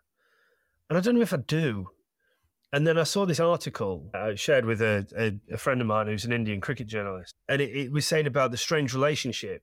And 0.89 0.97
I 0.97 1.01
don't 1.01 1.15
know 1.15 1.21
if 1.21 1.33
I 1.33 1.37
do. 1.37 1.89
And 2.73 2.87
then 2.87 2.97
I 2.97 3.03
saw 3.03 3.27
this 3.27 3.39
article 3.39 4.09
uh, 4.15 4.33
shared 4.33 4.65
with 4.65 4.81
a, 4.81 5.05
a, 5.15 5.53
a, 5.53 5.57
friend 5.59 5.79
of 5.79 5.85
mine 5.85 6.07
who's 6.07 6.25
an 6.25 6.33
Indian 6.33 6.59
cricket 6.59 6.87
journalist. 6.87 7.35
And 7.47 7.61
it, 7.61 7.69
it, 7.69 7.91
was 7.91 8.07
saying 8.07 8.25
about 8.25 8.49
the 8.49 8.57
strange 8.57 8.95
relationship 8.95 9.61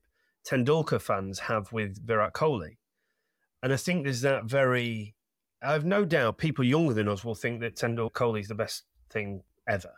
Tendulkar 0.48 1.02
fans 1.02 1.40
have 1.40 1.72
with 1.72 2.06
Virat 2.06 2.34
Kohli. 2.34 2.76
And 3.64 3.72
I 3.72 3.76
think 3.76 4.04
there's 4.04 4.20
that 4.20 4.44
very, 4.44 5.16
I 5.60 5.72
have 5.72 5.84
no 5.84 6.04
doubt 6.04 6.38
people 6.38 6.64
younger 6.64 6.94
than 6.94 7.08
us 7.08 7.24
will 7.24 7.34
think 7.34 7.60
that 7.62 7.74
Tendulkar 7.74 8.12
Kohli 8.12 8.40
is 8.42 8.48
the 8.48 8.54
best 8.54 8.84
thing 9.10 9.42
ever, 9.68 9.92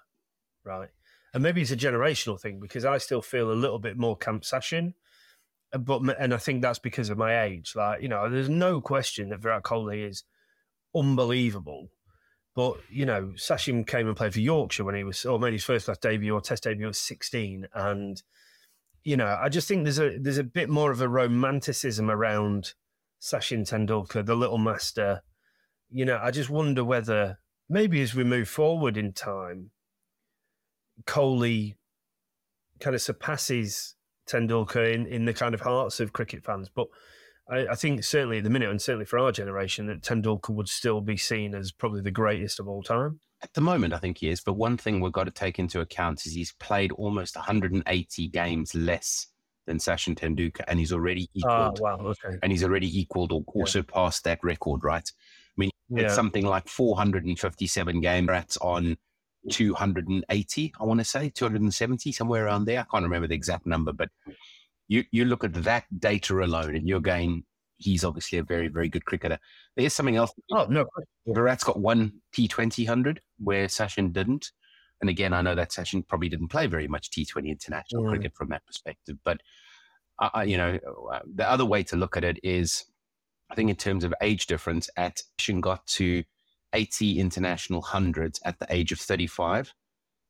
right? 0.65 0.89
And 1.35 1.43
maybe 1.43 1.61
it's 1.61 1.71
a 1.71 1.77
generational 1.77 2.41
thing 2.41 2.61
because 2.61 2.87
I 2.87 2.97
still 2.97 3.21
feel 3.21 3.53
a 3.53 3.53
little 3.53 3.79
bit 3.79 3.99
more 3.99 4.17
Camp 4.17 4.43
Sachin. 4.43 4.95
Uh, 5.71 5.79
but, 5.79 6.01
and 6.19 6.33
I 6.33 6.39
think 6.39 6.63
that's 6.63 6.79
because 6.79 7.11
of 7.11 7.19
my 7.19 7.43
age. 7.43 7.75
Like, 7.77 8.01
you 8.01 8.09
know, 8.09 8.31
there's 8.31 8.49
no 8.49 8.81
question 8.81 9.29
that 9.29 9.41
Virat 9.41 9.65
Kohli 9.65 10.09
is 10.09 10.25
unbelievable 10.97 11.91
but 12.55 12.77
you 12.91 13.07
know, 13.07 13.33
Sachin 13.37 13.87
came 13.87 14.07
and 14.07 14.17
played 14.17 14.35
for 14.35 14.41
Yorkshire 14.41 14.85
when 14.85 14.95
he 14.95 15.05
was, 15.05 15.25
or 15.25 15.39
made 15.39 15.53
his 15.53 15.65
first 15.65 15.87
class 15.87 15.99
debut 15.99 16.35
or 16.35 16.41
test 16.41 16.65
debut 16.65 16.89
at 16.89 16.97
sixteen, 16.97 17.67
and 17.75 18.23
you 19.05 19.17
know, 19.17 19.39
I 19.41 19.49
just 19.49 19.69
think 19.69 19.85
there's 19.85 19.99
a 19.99 20.19
there's 20.19 20.39
a 20.39 20.45
bit 20.45 20.69
more 20.69 20.91
of 20.91 21.01
a 21.01 21.09
romanticism 21.09 22.11
around 22.11 22.75
Sachin 23.21 23.69
Tendulkar, 23.69 24.25
the 24.25 24.35
little 24.35 24.59
master. 24.59 25.23
You 25.91 26.05
know, 26.05 26.19
I 26.23 26.31
just 26.31 26.51
wonder 26.51 26.85
whether 26.85 27.39
maybe 27.69 28.01
as 28.03 28.15
we 28.15 28.25
move 28.25 28.49
forward 28.49 28.97
in 28.97 29.13
time, 29.13 29.71
Kohli 31.05 31.75
kind 32.81 32.95
of 32.95 33.03
surpasses 33.03 33.95
Tendulkar 34.29 34.93
in, 34.93 35.07
in 35.07 35.25
the 35.25 35.35
kind 35.35 35.55
of 35.55 35.63
hearts 35.63 36.01
of 36.01 36.13
cricket 36.13 36.45
fans. 36.45 36.69
But 36.69 36.89
I, 37.51 37.67
I, 37.69 37.75
think 37.75 38.05
certainly 38.05 38.39
at 38.39 38.45
the 38.45 38.51
minute, 38.51 38.71
and 38.71 38.81
certainly 38.81 39.05
for 39.05 39.19
our 39.19 39.33
generation, 39.33 39.87
that 39.87 40.03
Tendulkar 40.03 40.51
would 40.51 40.69
still 40.69 41.01
be 41.01 41.17
seen 41.17 41.55
as 41.55 41.73
probably 41.73 42.01
the 42.01 42.11
greatest 42.11 42.61
of 42.61 42.69
all 42.69 42.83
time. 42.83 43.21
At 43.43 43.53
the 43.55 43.61
moment, 43.61 43.93
I 43.93 43.99
think 43.99 44.19
he 44.19 44.29
is. 44.29 44.41
But 44.41 44.55
one 44.55 44.77
thing 44.77 45.01
we've 45.01 45.13
got 45.13 45.25
to 45.25 45.33
take 45.33 45.59
into 45.59 45.81
account 45.81 46.25
is 46.27 46.33
he's 46.33 46.53
played 46.53 46.93
almost 46.93 47.35
180 47.35 48.29
games 48.29 48.75
less 48.75 49.27
than 49.67 49.79
Sachin 49.79 50.15
Tendulkar, 50.17 50.65
and 50.69 50.79
he's 50.79 50.93
already 50.93 51.29
ah, 51.45 51.71
equaled. 51.71 51.81
Oh, 51.81 51.83
wow, 51.83 52.15
okay. 52.25 52.39
And 52.43 52.53
he's 52.53 52.65
already 52.65 53.01
equaled 53.01 53.33
or, 53.33 53.43
or 53.49 53.65
yeah. 53.67 53.71
surpassed 53.71 54.25
that 54.25 54.39
record, 54.43 54.85
right? 54.85 55.09
I 55.09 55.57
mean, 55.57 55.71
yeah. 55.89 56.05
it's 56.05 56.15
something 56.15 56.47
like 56.47 56.69
457 56.69 58.01
game 58.01 58.27
rats 58.27 58.57
on 58.59 58.97
280, 59.51 60.73
I 60.81 60.85
want 60.85 61.01
to 61.01 61.05
say, 61.05 61.29
270, 61.29 62.13
somewhere 62.13 62.47
around 62.47 62.65
there. 62.65 62.81
I 62.81 62.85
can't 62.91 63.05
remember 63.05 63.29
the 63.29 63.35
exact 63.35 63.67
number, 63.67 63.93
but 63.93 64.09
you 64.93 65.05
you 65.11 65.25
look 65.25 65.43
at 65.43 65.55
that 65.65 65.85
data 65.99 66.45
alone, 66.45 66.77
and 66.77 66.87
you're 66.87 67.01
going, 67.01 67.45
he's 67.79 68.05
obviously 68.05 68.39
a 68.39 68.43
very 68.43 68.69
very 68.69 68.91
good 68.91 69.07
cricketer. 69.07 69.39
There's 69.75 69.95
something 69.95 70.17
else. 70.17 70.33
Oh 70.53 70.67
no, 70.69 70.85
Virat's 71.27 71.65
got 71.65 71.81
one 71.81 72.13
T20 72.37 72.87
hundred 72.87 73.21
where 73.39 73.67
Sachin 73.69 74.13
didn't. 74.13 74.53
And 75.01 75.09
again, 75.09 75.33
I 75.33 75.41
know 75.41 75.55
that 75.55 75.71
Sachin 75.71 76.07
probably 76.07 76.29
didn't 76.29 76.49
play 76.49 76.67
very 76.67 76.87
much 76.87 77.11
T20 77.11 77.49
international 77.49 78.05
mm. 78.05 78.11
cricket 78.11 78.35
from 78.37 78.51
that 78.51 78.65
perspective. 78.67 79.17
But 79.25 79.41
I, 80.21 80.45
you 80.45 80.57
know, 80.57 80.79
uh, 81.13 81.21
the 81.35 81.51
other 81.51 81.65
way 81.65 81.83
to 81.85 81.97
look 81.97 82.17
at 82.17 82.23
it 82.23 82.39
is, 82.45 82.85
I 83.51 83.57
think 83.57 83.69
in 83.71 83.77
terms 83.77 84.05
of 84.05 84.15
age 84.21 84.47
difference, 84.47 84.89
at 84.97 85.23
Sachin 85.41 85.61
got 85.61 85.85
to 85.99 86.23
80 86.75 87.19
international 87.19 87.83
hundreds 87.83 88.41
at 88.45 88.59
the 88.61 88.67
age 88.69 88.93
of 88.93 89.01
35, 89.01 89.75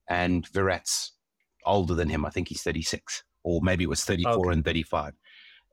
and 0.09 0.49
Virat's 0.53 1.13
older 1.67 1.95
than 1.95 2.09
him. 2.09 2.25
I 2.25 2.31
think 2.31 2.49
he's 2.49 2.63
36 2.63 3.25
or 3.45 3.61
maybe 3.63 3.85
it 3.85 3.91
was 3.91 4.05
34 4.05 4.33
okay. 4.33 4.53
and 4.53 4.65
35. 4.65 5.15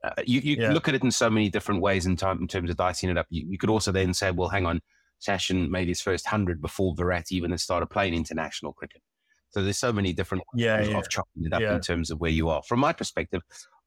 Uh, 0.02 0.10
you 0.24 0.40
you 0.40 0.56
yeah. 0.58 0.72
look 0.72 0.88
at 0.88 0.94
it 0.94 1.02
in 1.02 1.10
so 1.10 1.28
many 1.28 1.50
different 1.50 1.82
ways 1.82 2.06
in, 2.06 2.16
time, 2.16 2.38
in 2.40 2.48
terms 2.48 2.70
of 2.70 2.76
dicing 2.76 3.10
it 3.10 3.18
up. 3.18 3.26
You, 3.28 3.46
you 3.46 3.58
could 3.58 3.70
also 3.70 3.92
then 3.92 4.14
say, 4.14 4.30
well, 4.30 4.48
hang 4.48 4.64
on, 4.64 4.80
Sachin 5.20 5.68
made 5.68 5.88
his 5.88 6.00
first 6.00 6.26
100 6.26 6.60
before 6.60 6.94
Virat 6.96 7.30
even 7.30 7.56
started 7.58 7.86
playing 7.86 8.14
international 8.14 8.72
cricket. 8.72 9.02
So 9.50 9.62
there's 9.62 9.78
so 9.78 9.92
many 9.92 10.12
different 10.12 10.44
yeah, 10.54 10.78
ways 10.78 10.88
yeah. 10.88 10.98
of 10.98 11.08
chopping 11.08 11.44
it 11.44 11.52
up 11.52 11.62
in 11.62 11.80
terms 11.80 12.10
of 12.10 12.20
where 12.20 12.30
you 12.30 12.48
are. 12.48 12.62
From 12.62 12.80
my 12.80 12.92
perspective, 12.92 13.42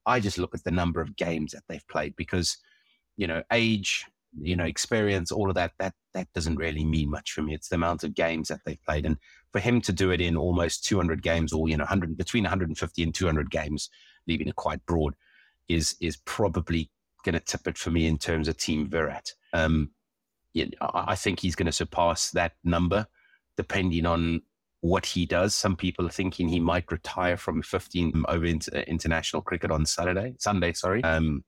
I 0.06 0.20
just 0.20 0.38
look 0.38 0.54
at 0.54 0.62
the 0.62 0.70
number 0.70 1.00
of 1.00 1.16
games 1.16 1.52
that 1.52 1.62
they've 1.68 1.86
played 1.88 2.14
because, 2.16 2.58
you 3.16 3.26
know, 3.26 3.42
age, 3.50 4.04
you 4.40 4.56
know, 4.56 4.64
experience, 4.64 5.30
all 5.30 5.48
of 5.48 5.54
that, 5.54 5.72
that 5.78 5.94
that 6.12 6.32
doesn't 6.34 6.56
really 6.56 6.84
mean 6.84 7.10
much 7.10 7.32
for 7.32 7.42
me. 7.42 7.54
It's 7.54 7.68
the 7.68 7.76
amount 7.76 8.04
of 8.04 8.14
games 8.14 8.48
that 8.48 8.60
they've 8.64 8.82
played. 8.84 9.06
And 9.06 9.16
for 9.52 9.58
him 9.58 9.80
to 9.82 9.92
do 9.92 10.10
it 10.10 10.20
in 10.20 10.36
almost 10.36 10.84
200 10.84 11.22
games 11.22 11.52
or, 11.52 11.68
you 11.68 11.76
know, 11.76 11.82
100, 11.82 12.16
between 12.16 12.44
150 12.44 13.02
and 13.02 13.14
200 13.14 13.50
games, 13.50 13.90
leaving 14.26 14.48
it 14.48 14.56
quite 14.56 14.84
broad, 14.86 15.14
is 15.68 15.96
is 16.00 16.16
probably 16.24 16.90
going 17.24 17.34
to 17.34 17.40
tip 17.40 17.66
it 17.66 17.78
for 17.78 17.90
me 17.90 18.06
in 18.06 18.18
terms 18.18 18.48
of 18.48 18.56
Team 18.56 18.88
Virat. 18.88 19.32
Um, 19.52 19.90
yeah, 20.52 20.66
I 20.80 21.16
think 21.16 21.40
he's 21.40 21.56
going 21.56 21.66
to 21.66 21.72
surpass 21.72 22.30
that 22.30 22.52
number 22.62 23.06
depending 23.56 24.06
on 24.06 24.42
what 24.80 25.06
he 25.06 25.24
does. 25.24 25.54
Some 25.54 25.76
people 25.76 26.06
are 26.06 26.10
thinking 26.10 26.48
he 26.48 26.60
might 26.60 26.92
retire 26.92 27.36
from 27.36 27.62
15 27.62 28.24
over 28.28 28.44
into 28.44 28.88
international 28.88 29.42
cricket 29.42 29.70
on 29.70 29.86
Saturday, 29.86 30.34
Sunday, 30.38 30.72
sorry. 30.74 31.02
Um, 31.02 31.42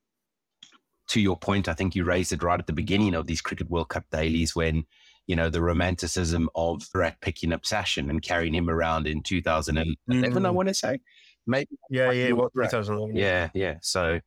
to 1.08 1.20
your 1.20 1.36
point, 1.36 1.68
I 1.68 1.74
think 1.74 1.94
you 1.94 2.04
raised 2.04 2.32
it 2.32 2.42
right 2.42 2.58
at 2.58 2.66
the 2.66 2.72
beginning 2.72 3.14
of 3.14 3.26
these 3.26 3.40
Cricket 3.40 3.70
World 3.70 3.88
Cup 3.88 4.04
dailies 4.10 4.56
when, 4.56 4.84
you 5.26 5.36
know, 5.36 5.48
the 5.48 5.62
romanticism 5.62 6.48
of 6.54 6.82
Virat 6.92 7.20
picking 7.20 7.52
up 7.52 7.62
Sachin 7.62 8.10
and 8.10 8.22
carrying 8.22 8.54
him 8.54 8.68
around 8.68 9.06
in 9.06 9.22
2011, 9.22 9.96
mm. 10.08 10.46
I 10.46 10.50
want 10.50 10.68
to 10.68 10.74
say. 10.74 10.98
Maybe. 11.46 11.68
Yeah, 11.90 12.10
yeah, 12.10 12.32
was 12.32 12.50
2011. 12.54 13.16
Yeah, 13.16 13.50
yeah. 13.54 13.76
So 13.80 14.20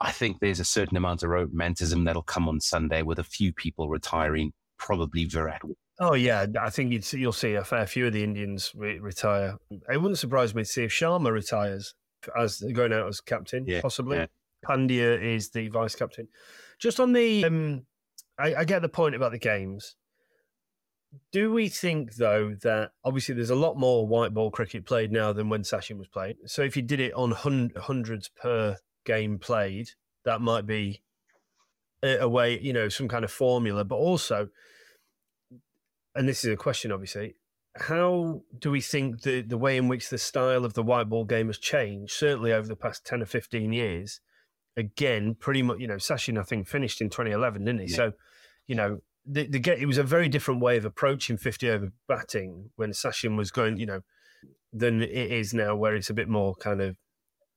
I 0.00 0.12
think 0.12 0.40
there's 0.40 0.60
a 0.60 0.64
certain 0.64 0.96
amount 0.96 1.22
of 1.22 1.30
romanticism 1.30 2.04
that'll 2.04 2.22
come 2.22 2.48
on 2.48 2.60
Sunday 2.60 3.02
with 3.02 3.18
a 3.18 3.24
few 3.24 3.52
people 3.52 3.88
retiring, 3.88 4.52
probably 4.78 5.24
Virat. 5.24 5.62
Oh 6.00 6.14
yeah, 6.14 6.46
I 6.60 6.70
think 6.70 7.12
you'll 7.12 7.32
see 7.32 7.54
a 7.54 7.64
fair 7.64 7.86
few 7.86 8.06
of 8.08 8.12
the 8.12 8.24
Indians 8.24 8.72
re- 8.74 8.98
retire. 8.98 9.56
It 9.70 10.00
wouldn't 10.00 10.18
surprise 10.18 10.54
me 10.54 10.62
to 10.64 10.68
see 10.68 10.84
if 10.84 10.90
Sharma 10.90 11.30
retires 11.30 11.94
as 12.36 12.60
going 12.72 12.92
out 12.92 13.06
as 13.06 13.20
captain, 13.20 13.64
yeah, 13.66 13.80
possibly. 13.80 14.18
Yeah. 14.18 14.26
Pandya 14.64 15.22
is 15.22 15.50
the 15.50 15.68
vice 15.68 15.94
captain. 15.94 16.28
Just 16.78 16.98
on 17.00 17.12
the, 17.12 17.44
um, 17.44 17.86
I, 18.38 18.54
I 18.54 18.64
get 18.64 18.82
the 18.82 18.88
point 18.88 19.14
about 19.14 19.32
the 19.32 19.38
games. 19.38 19.96
Do 21.30 21.52
we 21.52 21.68
think 21.68 22.16
though 22.16 22.56
that 22.62 22.90
obviously 23.04 23.36
there's 23.36 23.50
a 23.50 23.54
lot 23.54 23.78
more 23.78 24.06
white 24.06 24.34
ball 24.34 24.50
cricket 24.50 24.84
played 24.84 25.12
now 25.12 25.32
than 25.32 25.48
when 25.48 25.62
Sachin 25.62 25.98
was 25.98 26.08
played? 26.08 26.36
So 26.46 26.62
if 26.62 26.76
you 26.76 26.82
did 26.82 26.98
it 26.98 27.12
on 27.14 27.30
hundreds 27.30 28.28
per 28.28 28.78
game 29.04 29.38
played, 29.38 29.90
that 30.24 30.40
might 30.40 30.66
be 30.66 31.02
a 32.02 32.28
way, 32.28 32.58
you 32.58 32.72
know, 32.72 32.88
some 32.88 33.08
kind 33.08 33.24
of 33.24 33.30
formula. 33.30 33.84
But 33.84 33.96
also, 33.96 34.48
and 36.14 36.28
this 36.28 36.44
is 36.44 36.52
a 36.52 36.56
question, 36.56 36.90
obviously, 36.90 37.36
how 37.76 38.42
do 38.58 38.70
we 38.70 38.80
think 38.80 39.22
the 39.22 39.40
the 39.40 39.58
way 39.58 39.76
in 39.76 39.88
which 39.88 40.08
the 40.08 40.18
style 40.18 40.64
of 40.64 40.74
the 40.74 40.82
white 40.82 41.08
ball 41.08 41.24
game 41.24 41.46
has 41.46 41.58
changed, 41.58 42.12
certainly 42.12 42.52
over 42.52 42.68
the 42.68 42.76
past 42.76 43.04
ten 43.04 43.22
or 43.22 43.26
fifteen 43.26 43.72
years? 43.72 44.20
Again, 44.76 45.36
pretty 45.38 45.62
much, 45.62 45.78
you 45.78 45.86
know, 45.86 45.96
Sachin 45.96 46.38
I 46.38 46.42
think 46.42 46.66
finished 46.66 47.00
in 47.00 47.08
2011, 47.08 47.64
didn't 47.64 47.80
he? 47.80 47.86
Yeah. 47.86 47.96
So, 47.96 48.12
you 48.66 48.74
know, 48.74 49.00
the, 49.26 49.46
the 49.46 49.58
get 49.58 49.78
it 49.78 49.86
was 49.86 49.98
a 49.98 50.02
very 50.02 50.28
different 50.28 50.60
way 50.60 50.76
of 50.76 50.84
approaching 50.84 51.36
50 51.36 51.70
over 51.70 51.92
batting 52.08 52.70
when 52.76 52.90
Sachin 52.90 53.36
was 53.36 53.50
going, 53.50 53.78
you 53.78 53.86
know, 53.86 54.00
than 54.72 55.02
it 55.02 55.10
is 55.10 55.54
now, 55.54 55.76
where 55.76 55.94
it's 55.94 56.10
a 56.10 56.14
bit 56.14 56.28
more 56.28 56.54
kind 56.56 56.80
of 56.82 56.96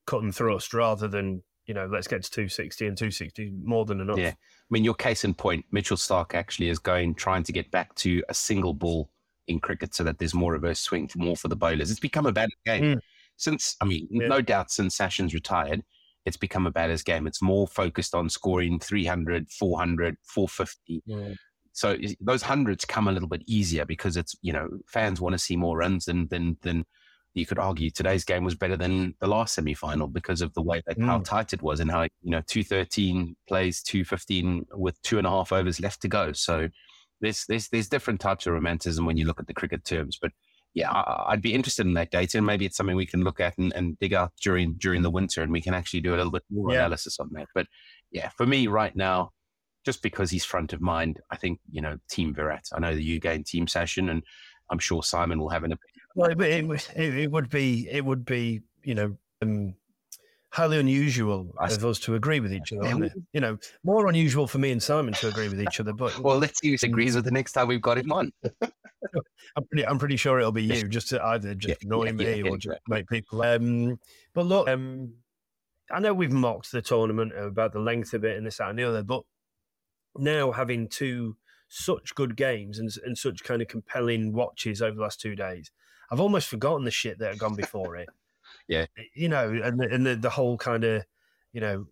cut 0.05 0.23
and 0.23 0.33
thrust 0.33 0.73
rather 0.73 1.07
than 1.07 1.43
you 1.67 1.73
know 1.73 1.87
let's 1.91 2.07
get 2.07 2.23
to 2.23 2.31
260 2.31 2.87
and 2.87 2.97
260 2.97 3.51
more 3.63 3.85
than 3.85 3.99
enough. 3.99 4.17
Yeah, 4.17 4.29
I 4.29 4.69
mean 4.69 4.83
your 4.83 4.93
case 4.95 5.23
in 5.23 5.33
point, 5.33 5.65
Mitchell 5.71 5.97
Starc 5.97 6.33
actually 6.33 6.69
is 6.69 6.79
going 6.79 7.15
trying 7.15 7.43
to 7.43 7.51
get 7.51 7.69
back 7.71 7.93
to 7.95 8.23
a 8.29 8.33
single 8.33 8.73
ball 8.73 9.09
in 9.47 9.59
cricket 9.59 9.93
so 9.93 10.03
that 10.03 10.17
there's 10.17 10.33
more 10.33 10.53
reverse 10.53 10.79
swing 10.79 11.07
for 11.07 11.19
more 11.19 11.35
for 11.35 11.49
the 11.49 11.55
bowlers. 11.55 11.91
It's 11.91 11.99
become 11.99 12.25
a 12.25 12.31
bad 12.31 12.49
game 12.65 12.83
mm. 12.83 12.99
since 13.35 13.75
I 13.81 13.85
mean 13.85 14.07
yeah. 14.09 14.27
no 14.27 14.41
doubt 14.41 14.71
since 14.71 14.97
Sachin's 14.97 15.33
retired. 15.33 15.83
It's 16.27 16.37
become 16.37 16.67
a 16.67 16.71
batter's 16.71 17.03
game. 17.03 17.25
It's 17.25 17.41
more 17.41 17.67
focused 17.67 18.13
on 18.13 18.29
scoring 18.29 18.79
300, 18.79 19.49
400, 19.49 20.17
450. 20.23 21.01
Yeah. 21.05 21.33
So 21.71 21.95
those 22.19 22.41
hundreds 22.41 22.85
come 22.85 23.07
a 23.07 23.11
little 23.11 23.29
bit 23.29 23.43
easier 23.47 23.85
because 23.85 24.17
it's 24.17 24.35
you 24.41 24.51
know 24.51 24.67
fans 24.87 25.21
want 25.21 25.33
to 25.33 25.39
see 25.39 25.55
more 25.55 25.77
runs 25.77 26.05
than 26.05 26.27
than 26.27 26.57
than 26.63 26.85
you 27.33 27.45
could 27.45 27.59
argue 27.59 27.89
today's 27.89 28.25
game 28.25 28.43
was 28.43 28.55
better 28.55 28.75
than 28.75 29.13
the 29.21 29.27
last 29.27 29.53
semi 29.53 29.73
final 29.73 30.07
because 30.07 30.41
of 30.41 30.53
the 30.55 30.61
way 30.61 30.81
that 30.87 30.97
mm. 30.97 31.05
how 31.05 31.19
tight 31.19 31.53
it 31.53 31.61
was 31.61 31.79
and 31.79 31.91
how 31.91 32.01
you 32.01 32.31
know 32.31 32.41
two 32.47 32.63
thirteen 32.63 33.35
plays 33.47 33.81
two 33.81 34.03
fifteen 34.03 34.65
with 34.73 35.01
two 35.03 35.17
and 35.17 35.27
a 35.27 35.29
half 35.29 35.51
overs 35.51 35.79
left 35.79 36.01
to 36.01 36.07
go. 36.07 36.33
So 36.33 36.67
there's 37.21 37.45
there's 37.47 37.69
there's 37.69 37.89
different 37.89 38.19
types 38.19 38.47
of 38.47 38.53
romanticism 38.53 39.05
when 39.05 39.17
you 39.17 39.25
look 39.25 39.39
at 39.39 39.47
the 39.47 39.53
cricket 39.53 39.85
terms, 39.85 40.17
but. 40.21 40.31
Yeah, 40.77 40.91
I, 40.91 41.33
would 41.33 41.41
be 41.41 41.53
interested 41.53 41.87
in 41.87 41.95
that 41.95 42.11
data, 42.11 42.37
and 42.37 42.45
maybe 42.45 42.65
it's 42.65 42.77
something 42.77 42.95
we 42.95 43.07
can 43.07 43.23
look 43.23 43.39
at 43.39 43.57
and, 43.57 43.73
and, 43.73 43.97
dig 43.97 44.13
up 44.13 44.33
during 44.41 44.73
during 44.73 45.01
the 45.01 45.09
winter, 45.09 45.41
and 45.41 45.51
we 45.51 45.61
can 45.61 45.73
actually 45.73 46.01
do 46.01 46.13
a 46.13 46.17
little 46.17 46.31
bit 46.31 46.43
more 46.51 46.71
yeah. 46.71 46.79
analysis 46.79 47.19
on 47.19 47.29
that. 47.33 47.47
But 47.55 47.65
yeah, 48.11 48.29
for 48.29 48.45
me 48.45 48.67
right 48.67 48.95
now, 48.95 49.31
just 49.85 50.03
because 50.03 50.29
he's 50.29 50.45
front 50.45 50.73
of 50.73 50.81
mind, 50.81 51.19
I 51.31 51.35
think 51.35 51.59
you 51.71 51.81
know 51.81 51.97
Team 52.11 52.33
Virat. 52.33 52.65
I 52.73 52.79
know 52.79 52.93
that 52.93 53.01
you 53.01 53.19
gain 53.19 53.43
Team 53.43 53.65
Sachin, 53.65 54.11
and 54.11 54.21
I'm 54.69 54.77
sure 54.77 55.01
Simon 55.01 55.39
will 55.39 55.49
have 55.49 55.63
an 55.63 55.71
opinion 55.71 55.97
well, 56.17 56.31
it, 56.31 56.41
it, 56.95 57.15
it, 57.15 57.31
would 57.31 57.49
be 57.49 57.87
it 57.89 58.03
would 58.03 58.25
be 58.25 58.61
you 58.83 58.95
know 58.95 59.15
um, 59.43 59.75
highly 60.49 60.79
unusual 60.79 61.53
of 61.59 61.85
us 61.85 61.99
to 61.99 62.15
agree 62.15 62.39
with 62.39 62.53
each 62.53 62.73
other. 62.73 63.05
Yeah. 63.05 63.09
You 63.33 63.41
know, 63.41 63.57
more 63.83 64.07
unusual 64.07 64.47
for 64.47 64.57
me 64.59 64.71
and 64.71 64.81
Simon 64.81 65.13
to 65.15 65.27
agree 65.27 65.49
with 65.49 65.61
each 65.61 65.79
other. 65.79 65.93
But 65.93 66.17
well, 66.23 66.37
let's 66.37 66.59
see 66.59 66.71
who 66.71 66.77
agrees 66.83 67.15
with 67.15 67.25
the 67.25 67.31
next 67.31 67.53
time 67.53 67.67
we've 67.67 67.81
got 67.81 67.97
him 67.97 68.11
on. 68.11 68.31
I'm 69.55 69.63
pretty 69.69 69.85
I'm 69.85 69.99
pretty 69.99 70.17
sure 70.17 70.39
it'll 70.39 70.51
be 70.51 70.63
you, 70.63 70.87
just 70.87 71.09
to 71.09 71.23
either 71.23 71.53
just 71.53 71.81
yeah, 71.81 71.87
annoy 71.87 72.05
yeah, 72.07 72.11
me 72.11 72.41
or 72.43 72.57
just 72.57 72.79
make 72.87 73.07
people. 73.07 73.41
Um, 73.41 73.99
but 74.33 74.45
look, 74.45 74.67
um, 74.67 75.13
I 75.91 75.99
know 75.99 76.13
we've 76.13 76.31
mocked 76.31 76.71
the 76.71 76.81
tournament 76.81 77.33
about 77.37 77.73
the 77.73 77.79
length 77.79 78.13
of 78.13 78.25
it 78.25 78.37
and 78.37 78.45
this 78.45 78.57
that, 78.57 78.69
and 78.69 78.79
the 78.79 78.83
other, 78.83 79.03
but 79.03 79.23
now 80.17 80.51
having 80.51 80.87
two 80.87 81.37
such 81.69 82.15
good 82.15 82.35
games 82.35 82.79
and, 82.79 82.91
and 83.05 83.17
such 83.17 83.43
kind 83.43 83.61
of 83.61 83.67
compelling 83.67 84.33
watches 84.33 84.81
over 84.81 84.95
the 84.95 85.01
last 85.01 85.19
two 85.19 85.35
days. 85.35 85.71
I've 86.09 86.21
almost 86.21 86.47
forgotten 86.47 86.85
the 86.85 86.91
shit 86.91 87.19
that 87.19 87.29
had 87.29 87.39
gone 87.39 87.55
before 87.55 87.97
it. 87.97 88.09
Yeah, 88.67 88.85
you 89.15 89.29
know, 89.29 89.49
and 89.49 89.79
the, 89.79 89.89
and 89.89 90.05
the, 90.05 90.15
the 90.15 90.29
whole 90.29 90.57
kind 90.57 90.83
of 90.83 91.05
you 91.53 91.61
know 91.61 91.85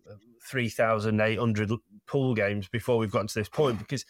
three 0.44 0.68
thousand 0.68 1.20
eight 1.20 1.38
hundred 1.38 1.70
pool 2.06 2.34
games 2.34 2.68
before 2.68 2.98
we've 2.98 3.10
gotten 3.10 3.28
to 3.28 3.38
this 3.38 3.48
point 3.48 3.78
because. 3.78 4.04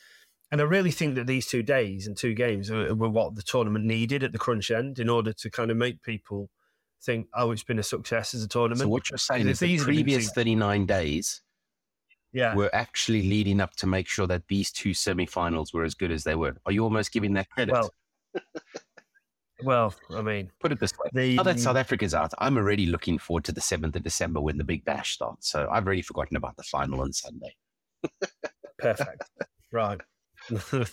And 0.52 0.60
I 0.60 0.64
really 0.64 0.92
think 0.92 1.16
that 1.16 1.26
these 1.26 1.48
two 1.48 1.64
days 1.64 2.06
and 2.06 2.16
two 2.16 2.32
games 2.32 2.70
were, 2.70 2.94
were 2.94 3.08
what 3.08 3.34
the 3.34 3.42
tournament 3.42 3.84
needed 3.84 4.22
at 4.22 4.30
the 4.30 4.38
crunch 4.38 4.70
end 4.70 5.00
in 5.00 5.08
order 5.08 5.32
to 5.32 5.50
kind 5.50 5.72
of 5.72 5.76
make 5.76 6.04
people 6.04 6.50
think, 7.02 7.26
oh, 7.34 7.50
it's 7.50 7.64
been 7.64 7.78
a 7.78 7.82
success 7.82 8.32
as 8.32 8.44
a 8.44 8.48
tournament. 8.48 8.82
So 8.82 8.88
what 8.88 9.10
you're 9.10 9.18
saying 9.18 9.48
is 9.48 9.58
the 9.58 9.78
previous 9.78 10.30
39 10.30 10.86
days 10.86 11.42
yeah. 12.32 12.54
were 12.54 12.72
actually 12.74 13.22
leading 13.22 13.60
up 13.60 13.74
to 13.76 13.86
make 13.86 14.08
sure 14.08 14.26
that 14.26 14.48
these 14.48 14.70
two 14.70 14.94
semi-finals 14.94 15.72
were 15.72 15.84
as 15.84 15.94
good 15.94 16.10
as 16.10 16.24
they 16.24 16.34
were. 16.34 16.56
Are 16.66 16.72
you 16.72 16.84
almost 16.84 17.12
giving 17.12 17.34
that 17.34 17.48
credit? 17.50 17.72
Well, 17.72 17.90
Well, 19.62 19.94
I 20.10 20.22
mean, 20.22 20.50
put 20.60 20.72
it 20.72 20.80
this 20.80 20.92
way: 20.98 21.08
the, 21.12 21.36
now 21.36 21.42
that 21.42 21.58
South 21.58 21.76
Africa's 21.76 22.14
out, 22.14 22.32
I'm 22.38 22.56
already 22.56 22.86
looking 22.86 23.18
forward 23.18 23.44
to 23.44 23.52
the 23.52 23.60
seventh 23.60 23.96
of 23.96 24.02
December 24.02 24.40
when 24.40 24.58
the 24.58 24.64
Big 24.64 24.84
Bash 24.84 25.14
starts. 25.14 25.50
So 25.50 25.68
I've 25.70 25.86
already 25.86 26.02
forgotten 26.02 26.36
about 26.36 26.56
the 26.56 26.62
final 26.62 27.00
on 27.00 27.12
Sunday. 27.12 27.56
Perfect. 28.78 29.24
right. 29.72 30.00
there's 30.48 30.92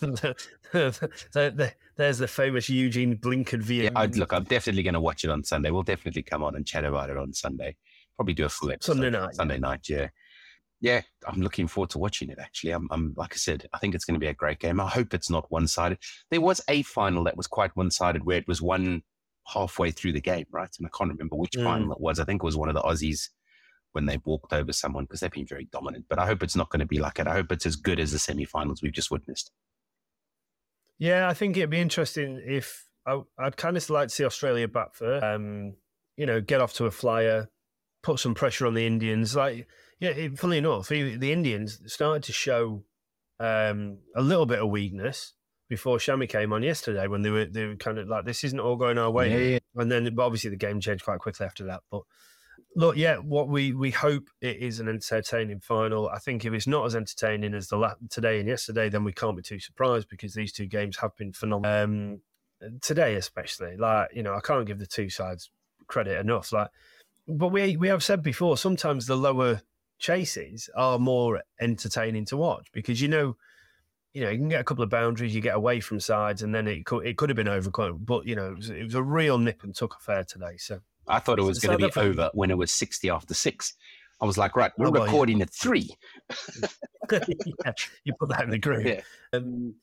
the 2.18 2.28
famous 2.28 2.70
Eugene 2.70 3.18
Blinken 3.18 3.62
view. 3.62 3.84
Yeah, 3.84 3.90
I'd, 3.96 4.16
look, 4.16 4.34
I'm 4.34 4.46
definitely 4.46 4.84
going 4.84 4.94
to 4.94 5.02
watch 5.02 5.26
it 5.26 5.30
on 5.30 5.44
Sunday. 5.44 5.70
We'll 5.70 5.84
definitely 5.84 6.24
come 6.24 6.44
on 6.44 6.56
and 6.56 6.66
chat 6.66 6.86
about 6.86 7.10
it 7.10 7.18
on 7.18 7.34
Sunday. 7.34 7.76
Probably 8.16 8.34
do 8.34 8.46
a 8.46 8.50
full 8.50 8.72
episode. 8.72 8.94
Sunday 8.94 9.10
night. 9.10 9.36
Sunday 9.36 9.60
night, 9.60 9.82
yeah 9.90 10.08
yeah, 10.84 11.02
I'm 11.26 11.40
looking 11.40 11.68
forward 11.68 11.92
to 11.92 11.98
watching 11.98 12.30
it. 12.30 12.40
Actually, 12.40 12.72
I'm, 12.72 12.90
I'm 12.92 13.14
like 13.16 13.34
I 13.34 13.38
said, 13.38 13.70
I 13.74 13.78
think 13.78 13.96
it's 13.96 14.04
going 14.04 14.16
to 14.16 14.20
be 14.20 14.28
a 14.28 14.34
great 14.34 14.60
game. 14.60 14.82
I 14.82 14.90
hope 14.90 15.14
it's 15.14 15.30
not 15.30 15.50
one 15.50 15.66
sided. 15.66 15.98
There 16.30 16.42
was 16.42 16.60
a 16.68 16.82
final 16.82 17.24
that 17.24 17.38
was 17.38 17.48
quite 17.48 17.72
one 17.76 17.90
sided 17.90 18.26
where 18.26 18.38
it 18.38 18.50
was 18.50 18.62
one 18.62 19.04
halfway 19.48 19.92
through 19.92 20.12
the 20.12 20.20
game, 20.20 20.46
right? 20.52 20.68
And 20.78 20.86
I 20.86 20.90
can't 20.96 21.10
remember 21.10 21.38
which 21.38 21.54
mm. 21.54 21.64
final 21.64 21.94
it 21.94 22.02
was. 22.02 22.20
I 22.20 22.26
think 22.26 22.44
it 22.44 22.46
was 22.46 22.58
one 22.58 22.68
of 22.68 22.76
the 22.76 22.82
Aussies 22.82 23.30
when 23.94 24.08
they 24.08 24.20
walked 24.26 24.52
over 24.52 24.74
someone 24.74 25.06
because 25.06 25.22
they've 25.22 25.32
been 25.32 25.48
very 25.48 25.70
dominant. 25.72 26.04
But 26.10 26.20
I 26.20 26.26
hope 26.26 26.44
it's 26.44 26.56
not 26.56 26.70
going 26.70 26.82
to 26.82 26.86
be 26.86 27.00
like 27.00 27.18
it. 27.18 27.28
I 27.28 27.34
hope 27.34 27.54
it's 27.54 27.66
as 27.66 27.78
good 27.78 28.02
as 28.02 28.12
the 28.12 28.20
semi-finals 28.20 28.82
we've 28.82 28.92
just 28.92 29.10
witnessed. 29.10 29.52
Yeah, 31.00 31.30
I 31.30 31.34
think 31.34 31.56
it'd 31.56 31.70
be 31.70 31.80
interesting 31.80 32.44
if 32.46 32.90
I, 33.06 33.22
would 33.40 33.56
kind 33.56 33.78
of 33.78 33.90
like 33.90 34.10
to 34.10 34.14
see 34.14 34.26
Australia 34.26 34.68
back 34.68 34.96
first. 34.96 35.24
Um, 35.24 35.76
you 36.18 36.26
know, 36.26 36.42
get 36.42 36.60
off 36.60 36.74
to 36.74 36.88
a 36.88 36.92
flyer, 36.92 37.48
put 38.04 38.20
some 38.20 38.36
pressure 38.36 38.68
on 38.68 38.76
the 38.76 38.86
Indians. 38.86 39.36
Like 39.36 39.68
yeah, 40.00 40.28
funnily 40.36 40.60
enough, 40.60 40.90
the 40.90 41.32
Indians 41.32 41.82
started 41.88 42.24
to 42.24 42.34
show 42.34 42.84
um, 43.40 44.00
a 44.16 44.22
little 44.22 44.46
bit 44.46 44.60
of 44.60 44.70
weakness 44.70 45.34
before 45.70 45.98
Shami 45.98 46.30
came 46.30 46.54
on 46.54 46.62
yesterday 46.62 47.08
when 47.08 47.24
they 47.24 47.32
were 47.32 47.46
they 47.46 47.66
were 47.66 47.76
kind 47.76 47.98
of 47.98 48.08
like 48.08 48.26
this 48.26 48.44
isn't 48.44 48.60
all 48.60 48.76
going 48.76 48.98
our 48.98 49.10
way, 49.10 49.32
yeah, 49.32 49.54
yeah. 49.54 49.82
and 49.82 49.92
then 49.92 50.16
obviously 50.20 50.50
the 50.50 50.56
game 50.56 50.80
changed 50.80 51.04
quite 51.04 51.20
quickly 51.20 51.46
after 51.46 51.66
that. 51.66 51.82
But 51.90 52.02
look, 52.76 52.98
yeah, 52.98 53.18
what 53.18 53.48
we 53.48 53.74
we 53.74 53.92
hope 53.92 54.30
it 54.42 54.58
is 54.58 54.80
an 54.80 54.90
entertaining 54.90 55.62
final. 55.62 56.10
I 56.10 56.20
think 56.20 56.46
if 56.46 56.54
it's 56.54 56.68
not 56.68 56.86
as 56.86 56.96
entertaining 56.96 57.54
as 57.54 57.68
the 57.70 57.78
la- 57.78 57.96
today 58.10 58.40
and 58.40 58.48
yesterday, 58.48 58.90
then 58.90 59.04
we 59.04 59.14
can't 59.14 59.38
be 59.38 59.44
too 59.44 59.60
surprised 59.60 60.10
because 60.10 60.34
these 60.34 60.52
two 60.52 60.66
games 60.66 60.98
have 60.98 61.16
been 61.16 61.34
phenomenal. 61.34 61.84
Um, 61.84 62.22
today, 62.82 63.16
especially, 63.16 63.78
like 63.78 64.10
you 64.14 64.24
know, 64.24 64.36
I 64.36 64.42
can't 64.42 64.68
give 64.68 64.80
the 64.80 64.86
two 64.86 65.10
sides 65.10 65.50
credit 65.88 66.20
enough. 66.20 66.52
Like, 66.52 66.70
but 67.28 67.50
we 67.50 67.78
we 67.78 67.88
have 67.88 68.04
said 68.04 68.22
before, 68.22 68.58
sometimes 68.58 69.06
the 69.06 69.16
lower 69.16 69.62
chases 70.00 70.70
are 70.76 71.00
more 71.00 71.42
entertaining 71.62 72.26
to 72.26 72.38
watch 72.38 72.68
because 72.74 73.02
you 73.02 73.08
know, 73.08 73.36
you 74.14 74.24
know, 74.24 74.30
you 74.30 74.38
can 74.38 74.50
get 74.50 74.62
a 74.62 74.64
couple 74.64 74.84
of 74.84 74.90
boundaries, 74.90 75.34
you 75.34 75.42
get 75.42 75.56
away 75.56 75.80
from 75.80 76.00
sides, 76.00 76.42
and 76.42 76.54
then 76.54 76.68
it 76.68 76.86
could 76.86 77.06
it 77.06 77.18
could 77.18 77.30
have 77.30 77.38
been 77.38 77.48
over. 77.48 77.70
But 77.70 78.26
you 78.26 78.36
know, 78.36 78.52
it 78.52 78.58
was, 78.58 78.70
it 78.70 78.84
was 78.84 78.96
a 78.96 79.04
real 79.04 79.38
nip 79.38 79.64
and 79.64 79.76
tuck 79.76 79.96
affair 80.00 80.24
today. 80.24 80.58
So 80.58 80.80
I 81.08 81.20
thought 81.20 81.40
it 81.40 81.44
was 81.44 81.60
going 81.60 81.78
to 81.78 81.88
be 81.88 82.00
over 82.00 82.30
when 82.34 82.52
it 82.52 82.58
was 82.58 82.72
sixty 82.72 83.10
after 83.10 83.34
six. 83.34 83.74
I 84.22 84.26
was 84.26 84.38
like, 84.38 84.56
right, 84.56 84.72
we're 84.78 84.88
oh, 84.88 84.92
well, 84.92 85.06
recording 85.06 85.38
yeah. 85.38 85.44
at 85.44 85.54
three. 85.54 85.96
yeah, 87.12 87.74
you 88.04 88.14
put 88.20 88.30
that 88.30 88.44
in 88.44 88.52
the 88.52 88.60
group. 88.60 88.86
Yeah. 88.86 89.02
Um, 89.34 89.76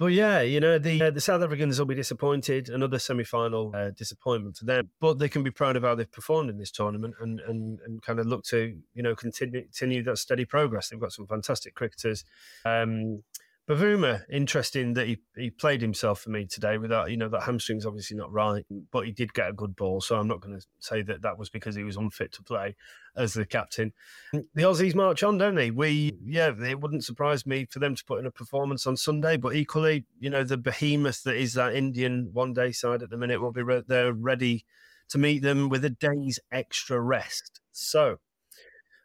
but 0.00 0.14
yeah, 0.14 0.40
you 0.40 0.60
know 0.60 0.78
the 0.78 1.02
uh, 1.02 1.10
the 1.10 1.20
South 1.20 1.42
Africans 1.42 1.78
will 1.78 1.84
be 1.84 1.94
disappointed. 1.94 2.70
Another 2.70 2.98
semi 2.98 3.22
final 3.22 3.70
uh, 3.76 3.90
disappointment 3.90 4.56
for 4.56 4.64
them, 4.64 4.88
but 4.98 5.18
they 5.18 5.28
can 5.28 5.42
be 5.42 5.50
proud 5.50 5.76
of 5.76 5.82
how 5.82 5.94
they've 5.94 6.10
performed 6.10 6.48
in 6.48 6.56
this 6.56 6.70
tournament 6.70 7.16
and 7.20 7.38
and, 7.40 7.80
and 7.84 8.00
kind 8.00 8.18
of 8.18 8.26
look 8.26 8.42
to 8.44 8.80
you 8.94 9.02
know 9.02 9.14
continue 9.14 9.60
continue 9.60 10.02
that 10.04 10.16
steady 10.16 10.46
progress. 10.46 10.88
They've 10.88 10.98
got 10.98 11.12
some 11.12 11.26
fantastic 11.26 11.74
cricketers. 11.74 12.24
Um, 12.64 13.24
Bavuma, 13.70 14.22
interesting 14.28 14.94
that 14.94 15.06
he, 15.06 15.18
he 15.36 15.48
played 15.48 15.80
himself 15.80 16.22
for 16.22 16.30
me 16.30 16.44
today 16.44 16.76
without, 16.76 17.08
you 17.08 17.16
know, 17.16 17.28
that 17.28 17.44
hamstring's 17.44 17.86
obviously 17.86 18.16
not 18.16 18.32
right, 18.32 18.66
but 18.90 19.06
he 19.06 19.12
did 19.12 19.32
get 19.32 19.48
a 19.48 19.52
good 19.52 19.76
ball. 19.76 20.00
So 20.00 20.16
I'm 20.16 20.26
not 20.26 20.40
going 20.40 20.58
to 20.58 20.66
say 20.80 21.02
that 21.02 21.22
that 21.22 21.38
was 21.38 21.50
because 21.50 21.76
he 21.76 21.84
was 21.84 21.96
unfit 21.96 22.32
to 22.32 22.42
play 22.42 22.74
as 23.16 23.34
the 23.34 23.46
captain. 23.46 23.92
The 24.32 24.62
Aussies 24.62 24.96
march 24.96 25.22
on, 25.22 25.38
don't 25.38 25.54
they? 25.54 25.70
We, 25.70 26.18
yeah, 26.24 26.50
it 26.60 26.80
wouldn't 26.80 27.04
surprise 27.04 27.46
me 27.46 27.68
for 27.70 27.78
them 27.78 27.94
to 27.94 28.04
put 28.04 28.18
in 28.18 28.26
a 28.26 28.32
performance 28.32 28.88
on 28.88 28.96
Sunday, 28.96 29.36
but 29.36 29.54
equally, 29.54 30.04
you 30.18 30.30
know, 30.30 30.42
the 30.42 30.56
behemoth 30.56 31.22
that 31.22 31.36
is 31.36 31.54
that 31.54 31.76
Indian 31.76 32.30
one 32.32 32.52
day 32.52 32.72
side 32.72 33.04
at 33.04 33.10
the 33.10 33.16
minute 33.16 33.40
will 33.40 33.52
be 33.52 33.62
re- 33.62 33.84
they're 33.86 34.12
ready 34.12 34.64
to 35.10 35.18
meet 35.18 35.42
them 35.42 35.68
with 35.68 35.84
a 35.84 35.90
day's 35.90 36.40
extra 36.50 37.00
rest. 37.00 37.60
So 37.70 38.16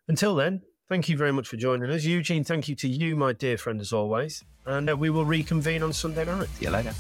until 0.08 0.34
then, 0.34 0.64
Thank 0.88 1.10
you 1.10 1.18
very 1.18 1.34
much 1.34 1.48
for 1.48 1.58
joining 1.58 1.90
us. 1.90 2.04
Eugene, 2.04 2.44
thank 2.44 2.68
you 2.68 2.76
to 2.76 2.88
you, 2.88 3.16
my 3.16 3.34
dear 3.34 3.58
friend, 3.58 3.82
as 3.82 3.92
always. 3.92 4.44
And 4.68 4.90
uh, 4.90 4.96
we 4.96 5.10
will 5.10 5.26
reconvene 5.26 5.82
on 5.82 5.94
Sunday 5.94 6.26
night. 6.26 6.48
See 6.50 6.66
you 6.66 6.72
later. 6.72 6.94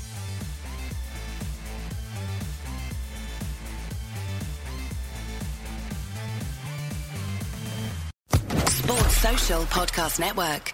Sports 8.67 9.17
Social 9.17 9.62
Podcast 9.65 10.19
Network. 10.19 10.74